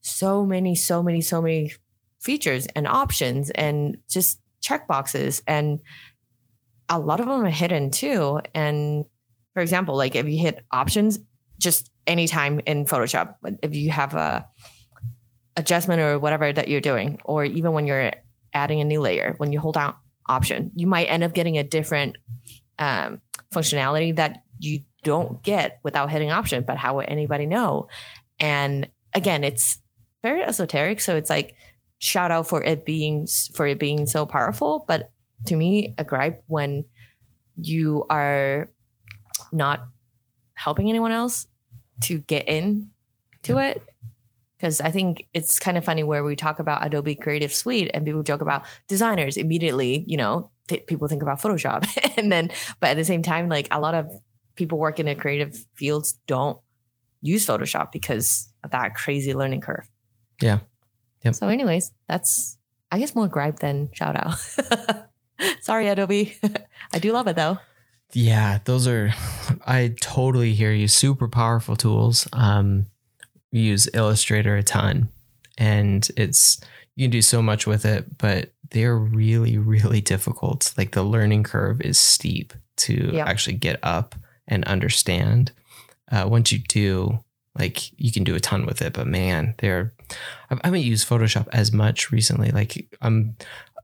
[0.01, 1.71] so many, so many, so many
[2.19, 5.41] features and options and just check boxes.
[5.47, 5.79] And
[6.89, 8.41] a lot of them are hidden too.
[8.53, 9.05] And
[9.53, 11.19] for example, like if you hit options,
[11.57, 14.45] just anytime in Photoshop, if you have a
[15.55, 18.11] adjustment or whatever that you're doing, or even when you're
[18.53, 19.95] adding a new layer, when you hold down
[20.27, 20.71] option.
[20.75, 22.17] You might end up getting a different
[22.79, 23.21] um,
[23.53, 27.87] functionality that you don't get without hitting option, but how would anybody know?
[28.39, 29.79] And again, it's
[30.21, 31.01] very esoteric.
[31.01, 31.55] So it's like
[31.99, 34.85] shout out for it being for it being so powerful.
[34.87, 35.11] But
[35.47, 36.85] to me, a gripe when
[37.57, 38.69] you are
[39.51, 39.85] not
[40.53, 41.47] helping anyone else
[42.01, 42.89] to get in
[43.43, 43.81] to it
[44.63, 48.05] because I think it's kind of funny where we talk about Adobe Creative Suite and
[48.05, 51.85] people joke about designers immediately, you know, th- people think about Photoshop.
[52.17, 52.49] and then,
[52.79, 54.09] but at the same time, like a lot of
[54.55, 56.57] people work in the creative fields don't
[57.19, 59.85] use Photoshop because of that crazy learning curve.
[60.41, 60.59] Yeah.
[61.25, 61.35] Yep.
[61.35, 62.57] So, anyways, that's,
[62.89, 65.09] I guess, more gripe than shout out.
[65.61, 66.37] Sorry, Adobe.
[66.93, 67.57] I do love it though.
[68.13, 69.13] Yeah, those are,
[69.67, 70.87] I totally hear you.
[70.87, 72.29] Super powerful tools.
[72.31, 72.85] Um,
[73.61, 75.09] use Illustrator a ton,
[75.57, 76.59] and it's
[76.95, 80.73] you can do so much with it, but they're really really difficult.
[80.77, 84.15] Like the learning curve is steep to actually get up
[84.47, 85.51] and understand.
[86.11, 87.23] Uh, once you do,
[87.57, 89.93] like you can do a ton with it, but man, they're
[90.49, 92.51] I haven't used Photoshop as much recently.
[92.51, 93.35] Like I'm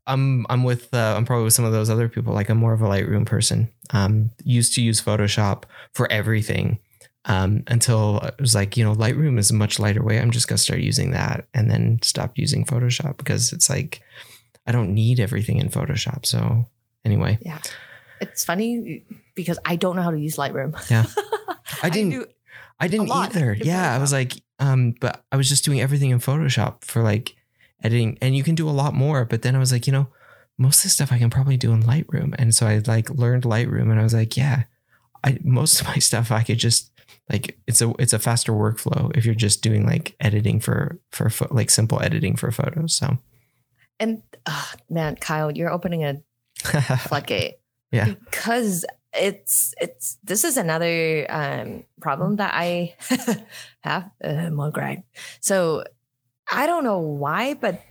[0.07, 2.33] I'm I'm with uh, I'm probably with some of those other people.
[2.33, 3.69] Like I'm more of a Lightroom person.
[3.91, 5.63] Um, used to use Photoshop
[5.93, 6.79] for everything,
[7.25, 10.19] um, until it was like, you know, Lightroom is a much lighter way.
[10.19, 14.01] I'm just going to start using that and then stop using Photoshop because it's like,
[14.65, 16.25] I don't need everything in Photoshop.
[16.25, 16.65] So,
[17.03, 17.37] anyway.
[17.41, 17.59] Yeah.
[18.21, 19.05] It's funny
[19.35, 20.73] because I don't know how to use Lightroom.
[20.89, 21.05] Yeah.
[21.83, 22.29] I didn't,
[22.79, 23.53] I, I didn't either.
[23.53, 23.93] Yeah.
[23.93, 27.35] I was like, um, but I was just doing everything in Photoshop for like
[27.83, 29.25] editing and you can do a lot more.
[29.25, 30.07] But then I was like, you know,
[30.57, 32.35] most of the stuff I can probably do in Lightroom.
[32.37, 34.63] And so I like learned Lightroom and I was like, yeah,
[35.23, 36.91] I, most of my stuff I could just
[37.29, 41.29] like it's a it's a faster workflow if you're just doing like editing for for
[41.51, 43.17] like simple editing for photos so.
[43.99, 46.21] And uh, man kyle you're opening a
[46.97, 47.55] floodgate.
[47.91, 48.13] Yeah.
[48.29, 52.95] Because it's it's this is another um problem that i
[53.81, 54.71] have uh, more
[55.39, 55.83] so
[56.51, 57.81] i don't know why but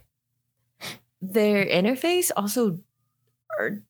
[1.20, 2.78] their interface also
[3.58, 3.82] are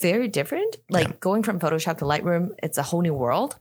[0.00, 0.76] very different.
[0.90, 1.14] Like yeah.
[1.20, 3.56] going from photoshop to lightroom it's a whole new world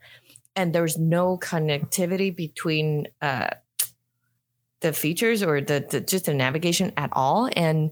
[0.57, 3.47] and there's no connectivity between uh,
[4.81, 7.47] the features or the, the, just the navigation at all.
[7.55, 7.91] And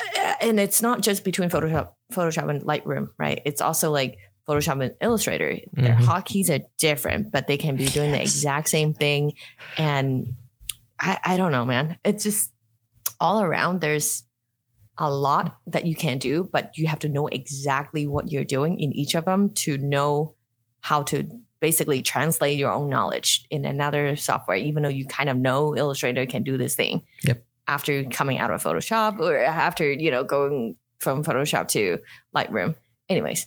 [0.00, 3.40] uh, and it's not just between photoshop photoshop and lightroom right?
[3.44, 4.18] It's also like
[4.48, 5.58] photoshop and illustrator.
[5.72, 6.04] Their mm-hmm.
[6.04, 9.34] hotkeys are different but they can be doing the exact same thing.
[9.78, 10.34] And
[10.98, 11.98] I, I don't know man.
[12.04, 12.52] It's just
[13.20, 14.24] all around there's
[14.98, 18.80] a lot that you can do but you have to know exactly what you're doing
[18.80, 20.34] in each of them to know
[20.80, 21.28] how to
[21.60, 26.26] basically translate your own knowledge in another software, even though you kind of know Illustrator
[26.26, 27.02] can do this thing.
[27.22, 27.44] Yep.
[27.68, 31.98] After coming out of Photoshop or after, you know, going from Photoshop to
[32.34, 32.74] Lightroom.
[33.08, 33.46] Anyways,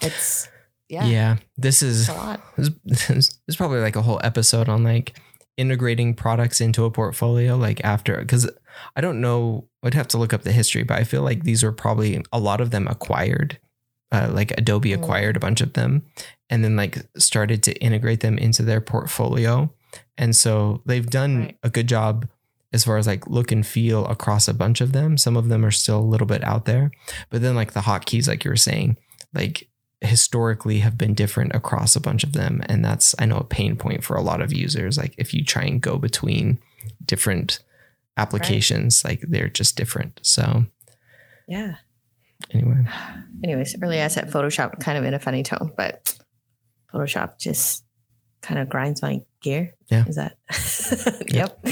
[0.00, 0.48] it's
[0.88, 1.06] yeah.
[1.06, 1.36] Yeah.
[1.56, 2.40] This is a lot.
[2.56, 5.18] This, this is probably like a whole episode on like
[5.56, 8.50] integrating products into a portfolio like after because
[8.96, 11.62] I don't know I'd have to look up the history, but I feel like these
[11.62, 13.58] were probably a lot of them acquired
[14.12, 14.94] uh, like Adobe mm.
[14.94, 16.04] acquired a bunch of them
[16.52, 19.72] and then like started to integrate them into their portfolio.
[20.18, 21.58] And so they've done right.
[21.62, 22.28] a good job
[22.74, 25.16] as far as like look and feel across a bunch of them.
[25.16, 26.90] Some of them are still a little bit out there,
[27.30, 28.98] but then like the hotkeys, like you were saying,
[29.32, 29.66] like
[30.02, 32.60] historically have been different across a bunch of them.
[32.66, 34.98] And that's, I know, a pain point for a lot of users.
[34.98, 36.58] Like if you try and go between
[37.02, 37.60] different
[38.18, 40.20] applications, like they're just different.
[40.22, 40.66] So,
[41.48, 41.76] Yeah.
[42.50, 42.84] anyway,
[43.42, 46.18] Anyways, earlier I said Photoshop kind of in a funny tone, but
[46.92, 47.84] Photoshop just
[48.42, 49.74] kind of grinds my gear.
[49.88, 50.04] Yeah.
[50.06, 50.36] Is that?
[51.28, 51.64] yep.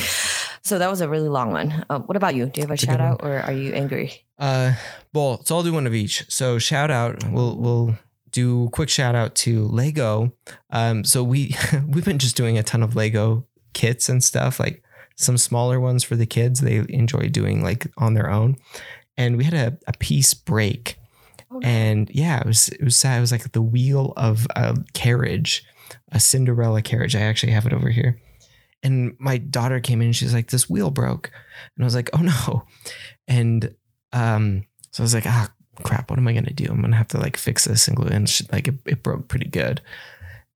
[0.62, 1.84] So that was a really long one.
[1.90, 2.46] Uh, what about you?
[2.46, 4.24] Do you have a It's a shout out or are you angry?
[4.38, 4.74] Uh,
[5.12, 6.30] well, so I'll do one of each.
[6.30, 7.98] So shout out, we'll we'll
[8.30, 10.32] do a quick shout out to Lego.
[10.70, 11.56] Um, so we
[11.88, 14.82] we've been just doing a ton of Lego kits and stuff, like
[15.16, 16.60] some smaller ones for the kids.
[16.60, 18.56] They enjoy doing like on their own,
[19.16, 20.98] and we had a, a piece break,
[21.62, 23.18] and yeah, it was it was sad.
[23.18, 25.64] It was like the wheel of a carriage,
[26.12, 27.16] a Cinderella carriage.
[27.16, 28.20] I actually have it over here.
[28.82, 31.30] And my daughter came in and she's like, this wheel broke.
[31.76, 32.64] And I was like, oh no.
[33.28, 33.74] And
[34.12, 36.66] um, so I was like, ah, crap, what am I gonna do?
[36.68, 38.12] I'm gonna have to like fix this and glue it.
[38.12, 39.80] And she, like it, it broke pretty good.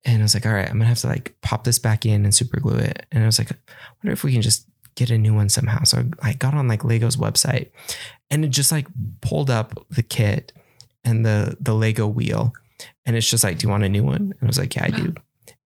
[0.05, 2.24] And I was like, all right, I'm gonna have to like pop this back in
[2.24, 3.07] and super glue it.
[3.11, 3.57] And I was like, I
[4.03, 5.82] wonder if we can just get a new one somehow.
[5.84, 7.70] So I got on like Lego's website
[8.30, 8.86] and it just like
[9.20, 10.53] pulled up the kit
[11.05, 12.53] and the the Lego wheel.
[13.07, 14.17] And it's just like, do you want a new one?
[14.17, 15.15] And I was like, yeah, I do.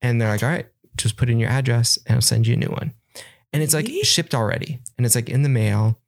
[0.02, 0.68] And they're like, all right,
[0.98, 2.94] just put in your address and I'll send you a new one.
[3.54, 4.80] And it's like shipped already.
[4.98, 6.00] And it's like in the mail.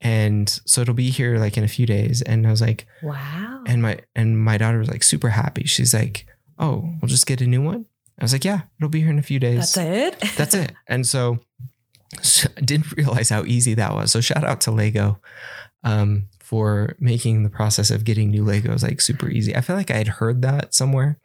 [0.00, 2.20] And so it'll be here like in a few days.
[2.22, 3.62] And I was like, Wow.
[3.66, 5.64] and my and my daughter was like super happy.
[5.64, 6.26] She's like,
[6.58, 7.86] "Oh, we'll just get a new one."
[8.20, 10.20] I was like, "Yeah, it'll be here in a few days." That's it.
[10.36, 10.72] That's it.
[10.88, 11.38] And so,
[12.22, 14.10] so I didn't realize how easy that was.
[14.10, 15.20] So shout out to Lego
[15.84, 19.56] um, for making the process of getting new Legos like super easy.
[19.56, 21.18] I feel like I had heard that somewhere,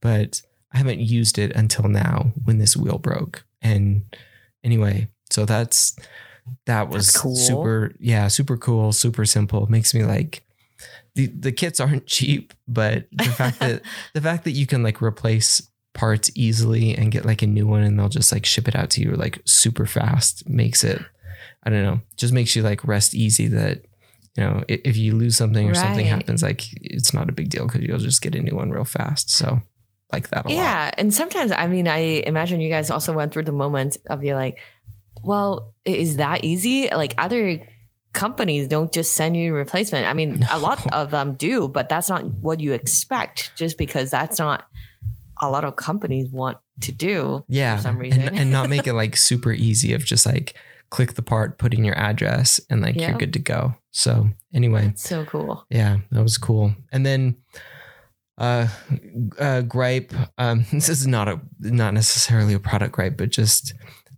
[0.00, 0.40] but
[0.72, 3.44] I haven't used it until now when this wheel broke.
[3.60, 4.04] And
[4.62, 5.96] anyway, so that's
[6.66, 7.34] that was cool.
[7.34, 9.66] super yeah, super cool, super simple.
[9.66, 10.44] Makes me like
[11.16, 13.82] the the kits aren't cheap, but the fact that
[14.14, 15.60] the fact that you can like replace
[15.92, 18.90] parts easily and get like a new one and they'll just like ship it out
[18.90, 21.02] to you like super fast makes it
[21.64, 23.82] I don't know, just makes you like rest easy that
[24.38, 27.66] you know if you lose something or something happens like it's not a big deal
[27.66, 29.30] because you'll just get a new one real fast.
[29.30, 29.60] So
[30.12, 30.56] like that a lot.
[30.56, 30.90] Yeah.
[30.96, 34.36] And sometimes, I mean, I imagine you guys also went through the moment of you're
[34.36, 34.58] like,
[35.24, 36.88] well, is that easy?
[36.88, 37.66] Like other
[38.12, 40.06] companies don't just send you a replacement.
[40.06, 44.10] I mean, a lot of them do, but that's not what you expect just because
[44.10, 44.64] that's not
[45.40, 47.44] a lot of companies want to do.
[47.48, 47.76] Yeah.
[47.76, 48.38] for some and, reason.
[48.38, 50.54] and not make it like super easy of just like
[50.90, 53.08] click the part, put in your address and like Yeah.
[53.10, 53.74] you're good to go.
[53.90, 55.64] So anyway, That's so cool.
[55.70, 56.74] Yeah, that was cool.
[56.92, 57.36] And then
[58.38, 58.68] uh
[59.38, 63.74] uh gripe um this is not a not necessarily a product gripe but just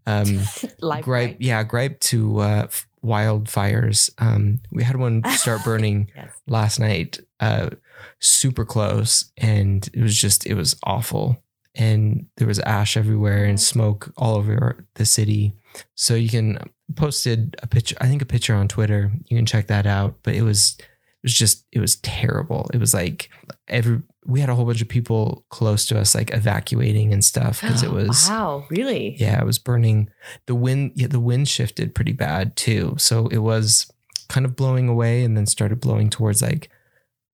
[0.07, 0.41] um
[0.81, 1.37] gripe right?
[1.41, 6.33] yeah gripe to uh f- wildfires um we had one start burning Yes.
[6.47, 7.71] last night uh
[8.19, 11.43] super close and it was just it was awful
[11.81, 13.79] and there was ash everywhere and mm-hmm.
[13.79, 15.55] smoke all over the city
[15.95, 16.59] so you can
[16.97, 20.35] posted a picture i think a picture on twitter you can check that out but
[20.35, 23.31] it was it was just it was terrible it was like
[23.69, 27.61] every we had a whole bunch of people close to us like evacuating and stuff
[27.61, 29.17] because it was wow, really?
[29.19, 30.11] yeah, it was burning.
[30.47, 32.95] The wind, yeah, the wind shifted pretty bad too.
[32.99, 33.91] So it was
[34.29, 36.71] kind of blowing away and then started blowing towards like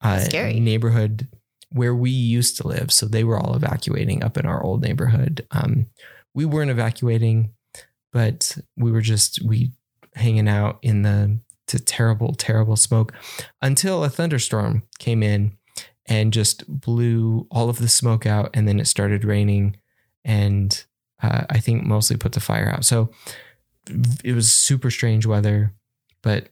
[0.02, 0.60] uh, a Scary.
[0.60, 1.28] neighborhood
[1.70, 2.92] where we used to live.
[2.92, 5.46] So they were all evacuating up in our old neighborhood.
[5.50, 5.86] Um,
[6.34, 7.52] we weren't evacuating,
[8.12, 9.72] but we were just we
[10.14, 13.12] hanging out in the to terrible, terrible smoke
[13.60, 15.56] until a thunderstorm came in
[16.06, 19.76] and just blew all of the smoke out, and then it started raining
[20.24, 20.84] and
[21.22, 22.84] uh, I think mostly put the fire out.
[22.84, 23.10] So
[24.24, 25.74] it was super strange weather,
[26.22, 26.48] but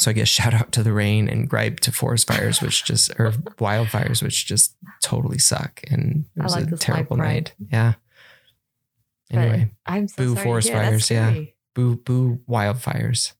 [0.00, 3.10] so I guess shout out to the rain and gripe to forest fires, which just
[3.18, 5.82] or wildfires, which just totally suck.
[5.90, 7.54] And it was like a terrible night.
[7.70, 7.94] Yeah.
[9.30, 10.70] But Anyway, I'm so boo forest.
[10.70, 11.34] Fires, yeah.
[11.74, 13.32] boo boo wildfires.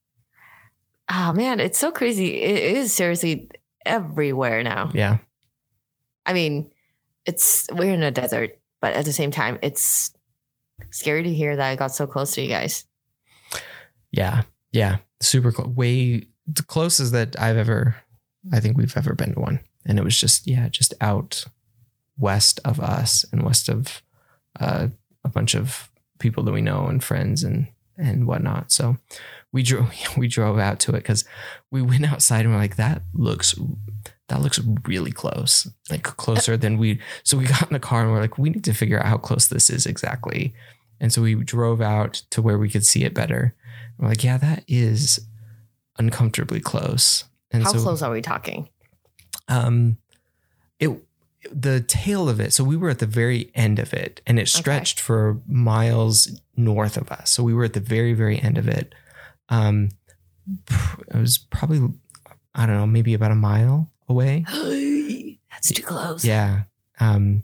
[1.09, 2.41] Oh man, it's so crazy.
[2.41, 3.49] It is seriously
[3.85, 4.91] everywhere now.
[4.93, 5.19] Yeah.
[6.25, 6.69] I mean,
[7.25, 10.11] it's we're in a desert, but at the same time, it's
[10.91, 12.85] scary to hear that I got so close to you guys.
[14.11, 14.43] Yeah.
[14.71, 14.97] Yeah.
[15.21, 15.67] Super close.
[15.67, 17.97] Way the closest that I've ever,
[18.51, 19.59] I think we've ever been to one.
[19.85, 21.45] And it was just, yeah, just out
[22.17, 24.01] west of us and west of
[24.59, 24.87] uh,
[25.23, 25.89] a bunch of
[26.19, 27.67] people that we know and friends and,
[27.97, 28.71] and whatnot.
[28.71, 28.97] So
[29.51, 31.25] we drove, we drove out to it because
[31.71, 33.55] we went outside and we're like, that looks,
[34.29, 36.99] that looks really close, like closer than we.
[37.23, 39.17] So we got in the car and we're like, we need to figure out how
[39.17, 40.53] close this is exactly.
[40.99, 43.53] And so we drove out to where we could see it better.
[43.97, 45.19] We're like, yeah, that is
[45.97, 47.25] uncomfortably close.
[47.51, 48.69] And How so, close are we talking?
[49.47, 49.97] Um,
[50.79, 50.89] it
[51.51, 52.53] the tail of it.
[52.53, 56.97] So we were at the very end of it, and it stretched for miles north
[56.97, 57.31] of us.
[57.31, 58.93] So we were at the very very end of it.
[59.49, 59.89] Um,
[60.69, 61.89] it was probably
[62.57, 64.43] I don't know, maybe about a mile away.
[65.51, 66.25] That's too close.
[66.25, 66.63] Yeah.
[66.99, 67.43] Um,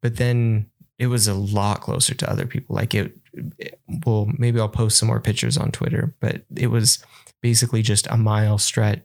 [0.00, 2.76] but then it was a lot closer to other people.
[2.76, 3.16] Like it,
[3.58, 7.04] it, well, maybe I'll post some more pictures on Twitter, but it was
[7.44, 9.02] basically just a mile stretch,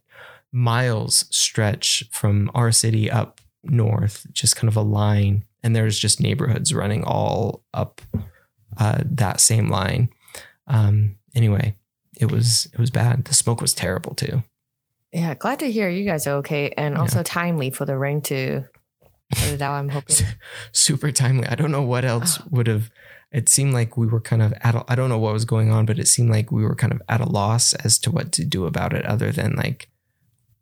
[0.53, 5.43] miles stretch from our city up north, just kind of a line.
[5.61, 7.99] And there's just neighborhoods running all up
[8.77, 10.07] uh, that same line.
[10.67, 11.75] Um, anyway,
[12.17, 13.25] it was it was bad.
[13.25, 14.43] The smoke was terrible too.
[15.11, 17.01] Yeah, glad to hear you guys are okay and Yeah.
[17.01, 18.63] also timely for the rain to
[19.57, 19.61] That.
[19.61, 20.15] I'm hoping.
[20.71, 21.47] super timely.
[21.49, 22.45] I don't know what else Oh.
[22.51, 22.89] would have.
[23.31, 24.73] It seemed like we were kind of at.
[24.75, 26.91] A, I don't know what was going on, but it seemed like we were kind
[26.93, 29.89] of at a loss as to what to do about it, other than like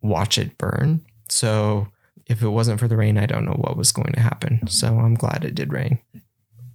[0.02, 1.00] watch it burn.
[1.30, 1.88] So
[2.26, 4.66] if it wasn't for the rain, I don't know what was going to happen.
[4.68, 5.98] So I'm glad it did rain.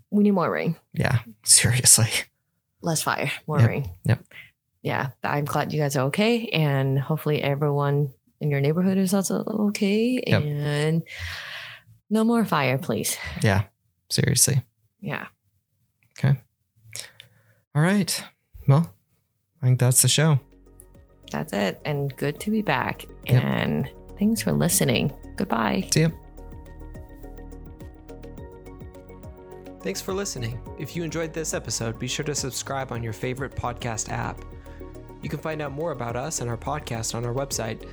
[0.09, 2.09] We need more rain, Yeah, seriously.
[2.81, 3.89] less fire, more Yep, rain.
[4.03, 4.23] yep.
[4.81, 9.43] Yeah, I'm glad you guys are okay, and hopefully everyone in your neighborhood is also
[9.69, 10.21] okay.
[10.27, 10.43] Yep.
[10.43, 11.03] And
[12.09, 13.17] no more fire, please.
[13.41, 13.63] Yeah,
[14.09, 14.61] seriously.
[14.99, 15.27] Yeah.
[17.76, 18.24] All right.
[18.68, 18.93] Well,
[19.61, 20.39] I think that's the show.
[21.32, 21.82] That's it.
[21.86, 23.05] And good to be back.
[23.26, 23.43] Yep.
[23.43, 23.89] And
[24.20, 25.11] thanks for listening.
[25.36, 25.89] Goodbye.
[25.91, 26.09] See ya.
[29.82, 30.61] Thanks for listening.
[30.80, 34.39] If you enjoyed this episode, be sure to subscribe on your favorite podcast app.
[35.22, 37.86] You can find out more about us and our podcast on our website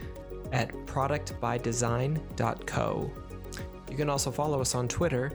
[0.52, 3.10] at productbydesign.co.
[3.90, 5.32] You can also follow us on Twitter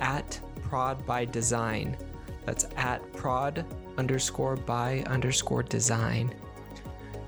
[0.00, 1.96] at prodbydesign.
[2.44, 3.64] That's at prod
[3.98, 6.34] underscore by underscore design.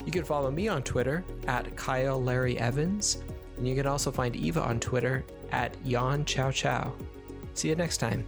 [0.05, 3.23] You can follow me on Twitter at Kyle Larry Evans.
[3.57, 6.93] And you can also find Eva on Twitter at Yon Chow Chow.
[7.55, 8.27] See you next time.